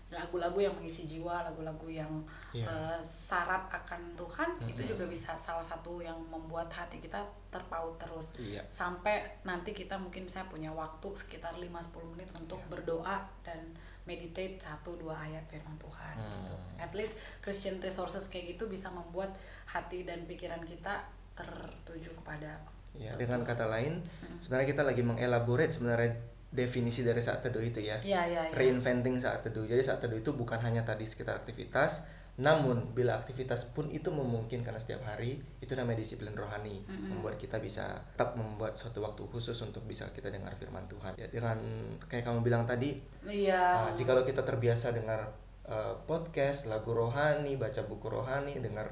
lagu-lagu 0.09 0.57
yang 0.57 0.73
mengisi 0.73 1.05
jiwa, 1.05 1.45
lagu-lagu 1.45 1.85
yang 1.85 2.09
Iya. 2.49 2.65
eh, 2.65 2.99
syarat 3.05 3.69
akan 3.69 4.17
Tuhan 4.17 4.49
itu 4.65 4.81
juga 4.83 5.05
bisa 5.05 5.37
salah 5.37 5.61
satu 5.61 6.01
yang 6.01 6.17
membuat 6.25 6.65
hati 6.67 6.97
kita 6.97 7.21
terpaut 7.47 7.93
terus 8.01 8.33
Iya. 8.35 8.65
sampai 8.67 9.21
nanti 9.43 9.69
kita 9.69 9.93
mungkin 9.95 10.25
bisa 10.25 10.41
punya 10.49 10.73
waktu 10.73 11.13
sekitar 11.13 11.53
5-10 11.55 12.09
menit 12.09 12.29
untuk 12.33 12.57
Iya. 12.59 12.69
berdoa 12.73 13.17
dan 13.45 13.61
meditate 14.05 14.57
satu 14.57 14.97
dua 14.97 15.13
ayat 15.21 15.45
firman 15.45 15.77
Tuhan 15.77 16.17
Hmm. 16.17 16.41
gitu. 16.41 16.55
At 16.81 16.91
least 16.91 17.13
Christian 17.39 17.77
resources 17.77 18.25
kayak 18.25 18.57
gitu 18.57 18.65
bisa 18.65 18.89
membuat 18.89 19.37
hati 19.65 20.01
dan 20.01 20.25
pikiran 20.25 20.65
kita 20.65 21.05
tertuju 21.37 22.09
kepada 22.17 22.57
Ya, 22.97 23.13
dengan 23.13 23.45
kata 23.45 23.69
lain, 23.69 24.01
sebenarnya 24.41 24.73
kita 24.73 24.81
lagi 24.81 25.05
mengelaborate 25.05 25.69
sebenarnya 25.69 26.17
definisi 26.49 27.05
dari 27.05 27.21
saat 27.21 27.45
teduh 27.45 27.61
itu 27.61 27.77
ya. 27.79 27.97
Iya, 28.01 28.21
iya, 28.25 28.41
iya. 28.49 28.55
Reinventing 28.57 29.21
saat 29.21 29.45
teduh. 29.45 29.69
Jadi 29.69 29.81
saat 29.85 30.01
teduh 30.01 30.17
itu 30.17 30.33
bukan 30.33 30.57
hanya 30.65 30.81
tadi 30.81 31.05
sekitar 31.05 31.37
aktivitas, 31.37 32.09
namun 32.39 32.95
bila 32.95 33.19
aktivitas 33.19 33.75
pun 33.75 33.91
itu 33.91 34.09
memungkinkan 34.09 34.71
setiap 34.79 35.03
hari, 35.03 35.37
itu 35.59 35.75
namanya 35.75 35.99
disiplin 35.99 36.31
rohani, 36.31 36.81
membuat 36.87 37.35
kita 37.35 37.59
bisa 37.59 37.99
tetap 38.15 38.33
membuat 38.39 38.79
suatu 38.79 39.03
waktu 39.03 39.27
khusus 39.27 39.59
untuk 39.59 39.83
bisa 39.83 40.07
kita 40.15 40.31
dengar 40.31 40.55
firman 40.55 40.87
Tuhan. 40.87 41.19
Ya, 41.19 41.27
dengan 41.27 41.59
kayak 42.07 42.23
kamu 42.25 42.39
bilang 42.41 42.63
tadi, 42.63 42.95
Iya. 43.27 43.91
Nah, 43.91 43.91
jikalau 43.91 44.23
kita 44.23 44.41
terbiasa 44.47 44.95
dengar 44.95 45.35
uh, 45.67 45.93
podcast, 46.07 46.71
lagu 46.71 46.95
rohani, 46.95 47.59
baca 47.59 47.83
buku 47.85 48.07
rohani, 48.07 48.55
dengar 48.63 48.87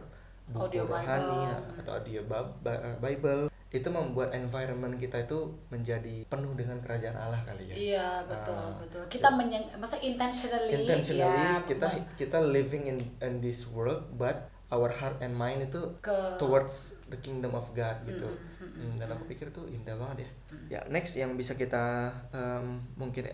buku 0.51 0.67
Audio 0.67 0.83
rohani 0.83 1.23
Bible. 1.25 1.47
ya, 1.47 1.57
atau 1.81 1.91
audio 1.97 2.21
uh, 2.27 2.97
Bible, 2.99 3.41
itu 3.67 3.91
membuat 3.91 4.31
environment 4.31 4.95
kita 4.95 5.27
itu 5.27 5.51
menjadi 5.67 6.23
penuh 6.31 6.55
dengan 6.55 6.79
kerajaan 6.79 7.19
Allah 7.19 7.43
kali 7.43 7.67
ya. 7.67 7.75
Iya, 7.75 8.09
betul, 8.23 8.55
Ah, 8.55 8.71
betul. 8.79 9.03
Kita 9.11 9.27
menyeng 9.35 9.67
masa 9.75 9.99
intentionally, 9.99 10.71
Intentionally 10.71 11.35
ya, 11.35 11.59
kita 11.67 11.87
mem- 11.91 12.07
kita 12.15 12.37
living 12.39 12.83
in 12.87 12.97
in 13.19 13.43
this 13.43 13.67
world, 13.67 14.07
but 14.15 14.47
our 14.71 14.87
heart 14.87 15.19
and 15.19 15.35
mind 15.35 15.63
itu 15.63 15.79
Ke- 15.99 16.39
towards 16.39 17.03
the 17.11 17.19
kingdom 17.19 17.51
of 17.51 17.67
God 17.75 17.99
gitu. 18.07 18.27
Hmm, 18.59 18.95
dan 18.95 19.11
aku 19.11 19.27
pikir 19.27 19.51
tuh 19.51 19.67
indah 19.67 19.99
banget 19.99 20.23
ya. 20.23 20.29
Ya 20.67 20.79
next 20.87 21.15
yang 21.15 21.35
bisa 21.35 21.55
kita 21.55 22.07
um, 22.31 22.79
mungkin 22.95 23.27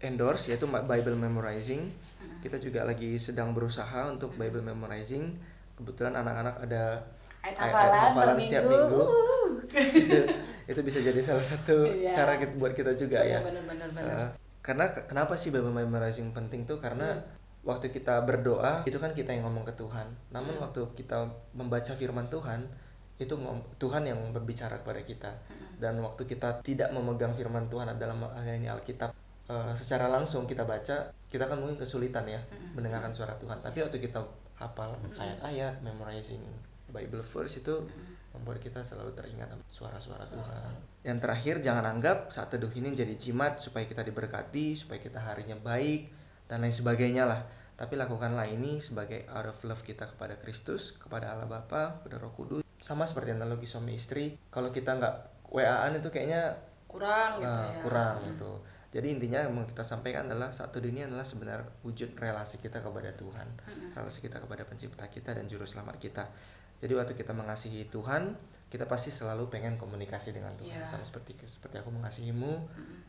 endorse 0.00 0.52
yaitu 0.52 0.68
Bible 0.68 1.16
memorizing. 1.16 1.88
Kita 2.40 2.56
juga 2.56 2.84
lagi 2.84 3.16
sedang 3.16 3.52
berusaha 3.52 4.08
untuk 4.08 4.36
Bible 4.36 4.64
memorizing. 4.64 5.36
Kebetulan 5.76 6.16
anak-anak 6.16 6.68
ada 6.68 7.04
Ayat 7.40 7.56
hafalan 7.56 8.10
per 8.12 8.28
setiap 8.38 8.64
minggu. 8.64 9.00
Uh. 9.00 9.48
itu, 10.02 10.18
itu 10.66 10.80
bisa 10.82 10.98
jadi 10.98 11.20
salah 11.20 11.42
satu 11.42 11.86
Iya. 11.86 12.10
cara 12.10 12.36
kita, 12.36 12.52
buat 12.58 12.74
kita 12.74 12.92
juga 12.92 13.22
iya, 13.22 13.38
ya. 13.38 13.46
benar-benar, 13.46 13.88
benar. 13.90 14.04
Uh, 14.10 14.28
karena 14.60 14.84
ke- 14.90 15.06
kenapa 15.06 15.38
sih 15.38 15.48
Bible 15.48 15.70
memorizing 15.70 16.30
penting 16.30 16.66
tuh 16.66 16.76
karena 16.76 17.16
Hmm. 17.16 17.24
waktu 17.62 17.88
kita 17.88 18.24
berdoa 18.24 18.82
itu 18.82 18.96
kan 18.96 19.12
kita 19.12 19.30
yang 19.30 19.46
ngomong 19.46 19.64
ke 19.64 19.72
Tuhan. 19.72 20.10
Namun 20.28 20.58
Hmm. 20.58 20.64
waktu 20.64 20.80
kita 20.94 21.22
membaca 21.52 21.92
firman 21.92 22.26
Tuhan 22.26 22.66
itu 23.16 23.36
Tuhan 23.76 24.02
yang 24.02 24.20
berbicara 24.30 24.80
kepada 24.80 25.00
kita. 25.00 25.30
Hmm. 25.30 25.76
Dan 25.78 25.94
waktu 26.00 26.24
kita 26.24 26.60
tidak 26.60 26.90
memegang 26.90 27.32
firman 27.32 27.68
Tuhan 27.68 27.94
dalam 27.94 28.20
hal 28.20 28.44
ini 28.44 28.66
Alkitab 28.66 29.14
uh, 29.46 29.72
secara 29.72 30.06
langsung 30.06 30.44
kita 30.44 30.62
baca, 30.62 30.96
kita 31.26 31.44
kan 31.44 31.56
mungkin 31.56 31.74
kesulitan 31.76 32.22
ya 32.24 32.38
Hmm. 32.40 32.74
mendengarkan 32.74 33.10
suara 33.10 33.32
Tuhan. 33.34 33.58
Tapi 33.58 33.80
waktu 33.80 33.98
kita 33.98 34.18
hafal 34.54 34.92
ayat-ayat, 35.14 35.78
memorizing 35.80 36.42
Bible 36.90 37.22
verse 37.24 37.62
itu 37.62 37.74
Hmm. 37.80 38.18
membuat 38.30 38.62
kita 38.62 38.78
selalu 38.86 39.10
teringat 39.14 39.50
suara-suara 39.66 40.22
Tuhan. 40.30 40.70
Yang 41.02 41.18
terakhir, 41.18 41.54
jangan 41.58 41.82
anggap 41.82 42.30
saat 42.30 42.52
teduh 42.54 42.70
ini 42.70 42.94
jadi 42.94 43.14
jimat 43.18 43.58
supaya 43.58 43.88
kita 43.90 44.06
diberkati, 44.06 44.78
supaya 44.78 45.02
kita 45.02 45.18
harinya 45.18 45.58
baik 45.58 46.06
dan 46.46 46.62
lain 46.62 46.70
sebagainya 46.70 47.26
lah. 47.26 47.42
Tapi 47.74 47.96
lakukanlah 47.98 48.46
ini 48.46 48.78
sebagai 48.78 49.26
out 49.32 49.50
of 49.50 49.58
love 49.66 49.82
kita 49.82 50.06
kepada 50.06 50.36
Kristus, 50.38 50.94
kepada 50.94 51.32
Allah 51.32 51.48
Bapa, 51.48 51.98
kepada 51.98 52.20
Roh 52.22 52.30
Kudus. 52.36 52.62
Sama 52.78 53.08
seperti 53.08 53.34
analogi 53.34 53.66
suami 53.66 53.96
istri, 53.96 54.36
kalau 54.52 54.70
kita 54.70 54.94
nggak 55.00 55.14
WA-an 55.50 55.98
itu 55.98 56.08
kayaknya 56.12 56.54
kurang 56.86 57.42
gitu 57.42 57.50
uh, 57.50 57.66
ya. 57.70 57.80
kurang 57.82 58.14
gitu. 58.30 58.52
Jadi 58.90 59.06
intinya 59.14 59.38
yang 59.46 59.54
mau 59.54 59.62
kita 59.62 59.86
sampaikan 59.86 60.26
adalah 60.26 60.50
satu 60.50 60.82
dunia 60.82 61.06
adalah 61.06 61.22
sebenarnya 61.22 61.62
wujud 61.86 62.18
relasi 62.18 62.58
kita 62.58 62.82
kepada 62.82 63.14
Tuhan, 63.14 63.46
relasi 63.94 64.18
kita 64.18 64.42
kepada 64.42 64.66
Pencipta 64.66 65.06
kita 65.06 65.30
dan 65.30 65.46
Juru 65.46 65.62
Selamat 65.62 65.94
kita. 66.02 66.26
Jadi 66.80 66.92
waktu 66.96 67.12
kita 67.12 67.36
mengasihi 67.36 67.86
Tuhan, 67.92 68.34
kita 68.72 68.88
pasti 68.88 69.12
selalu 69.12 69.52
pengen 69.52 69.76
komunikasi 69.76 70.32
dengan 70.32 70.56
Tuhan. 70.56 70.80
Iya. 70.80 70.88
Sama 70.88 71.04
seperti 71.04 71.36
seperti 71.44 71.76
aku 71.76 71.92
mengasihimu, 71.92 72.52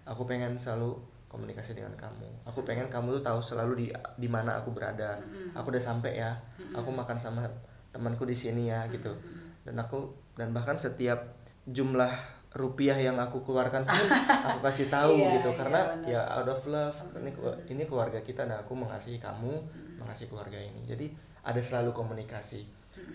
aku 0.03 0.27
pengen 0.27 0.59
selalu 0.59 0.99
komunikasi 1.31 1.79
dengan 1.79 1.95
kamu. 1.95 2.27
Aku 2.43 2.67
pengen 2.67 2.91
kamu 2.91 3.19
tuh 3.19 3.23
tahu 3.23 3.39
selalu 3.39 3.73
di 3.79 3.85
di 4.19 4.27
mana 4.27 4.59
aku 4.59 4.75
berada. 4.75 5.15
Aku 5.55 5.71
udah 5.71 5.79
sampai 5.79 6.19
ya. 6.19 6.35
Aku 6.75 6.91
makan 6.91 7.15
sama 7.15 7.47
temanku 7.95 8.27
di 8.27 8.35
sini 8.35 8.67
ya 8.67 8.83
gitu. 8.91 9.15
Dan 9.63 9.79
aku 9.79 10.11
dan 10.35 10.51
bahkan 10.51 10.75
setiap 10.75 11.39
jumlah 11.63 12.11
rupiah 12.51 12.99
yang 12.99 13.15
aku 13.15 13.47
keluarkan 13.47 13.87
pun 13.87 13.95
aku 14.51 14.59
kasih 14.67 14.91
tahu 14.91 15.15
Iya, 15.15 15.39
gitu 15.39 15.55
karena 15.55 15.87
benar. 16.03 16.11
ya 16.11 16.21
out 16.35 16.49
of 16.51 16.59
love 16.67 16.97
ini 17.15 17.31
ini 17.71 17.87
keluarga 17.87 18.19
kita 18.19 18.43
dan 18.43 18.59
aku 18.59 18.75
mengasihi 18.75 19.23
kamu 19.23 19.55
mengasihi 19.95 20.27
keluarga 20.27 20.59
ini 20.59 20.83
jadi 20.83 21.07
ada 21.47 21.61
selalu 21.63 21.95
komunikasi 21.95 22.67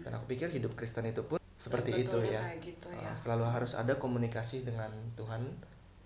dan 0.04 0.10
aku 0.14 0.24
pikir 0.30 0.48
hidup 0.50 0.72
Kristen 0.74 1.06
itu 1.06 1.22
pun 1.22 1.38
seperti 1.56 2.04
itu 2.04 2.18
ya 2.22 2.42
gitu 2.60 2.88
ya. 2.92 3.10
Uh, 3.10 3.16
selalu 3.16 3.44
harus 3.48 3.72
ada 3.74 3.96
komunikasi 3.96 4.62
dengan 4.62 4.92
Tuhan 5.16 5.42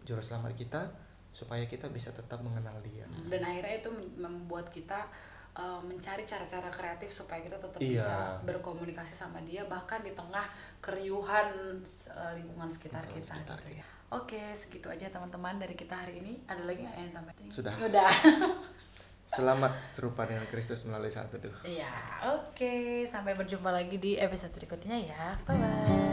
juru 0.06 0.22
selamat 0.22 0.54
kita 0.54 0.82
supaya 1.30 1.62
kita 1.66 1.86
bisa 1.90 2.10
tetap 2.10 2.42
mengenal 2.42 2.74
dia 2.82 3.06
dan 3.30 3.42
akhirnya 3.44 3.74
itu 3.78 3.90
membuat 4.18 4.66
kita 4.70 5.06
uh, 5.54 5.78
mencari 5.82 6.26
cara-cara 6.26 6.70
kreatif 6.70 7.10
supaya 7.10 7.38
kita 7.38 7.58
tetap 7.58 7.78
Iya. 7.78 8.02
bisa 8.02 8.16
berkomunikasi 8.42 9.14
sama 9.14 9.38
dia 9.42 9.62
bahkan 9.66 10.02
di 10.02 10.10
tengah 10.10 10.46
keriuhan 10.82 11.78
uh, 12.10 12.32
lingkungan 12.34 12.70
sekitar 12.70 13.02
Lingkungan 13.06 13.22
kita 13.22 13.34
sekitar, 13.36 13.58
gitu 13.62 13.78
ya. 13.78 13.84
Oke, 14.10 14.42
segitu 14.58 14.90
aja 14.90 15.06
teman-teman 15.06 15.62
dari 15.62 15.78
kita 15.78 15.94
hari 15.94 16.18
ini. 16.18 16.42
Ada 16.50 16.66
lagi 16.66 16.82
nggak 16.82 16.98
yang 16.98 17.12
tambahin? 17.14 17.46
Sudah. 17.46 17.78
Udah. 17.78 18.10
Selamat 19.30 19.70
serupa 19.94 20.26
dengan 20.26 20.42
Kristus 20.50 20.82
melalui 20.90 21.14
saat 21.14 21.30
teduh. 21.30 21.54
Iya, 21.62 21.86
oke. 22.34 23.06
Sampai 23.06 23.38
berjumpa 23.38 23.70
lagi 23.70 23.94
di 23.94 24.18
episode 24.18 24.50
berikutnya 24.50 24.98
ya. 24.98 25.38
Bye 25.46 25.54
bye. 25.54 26.09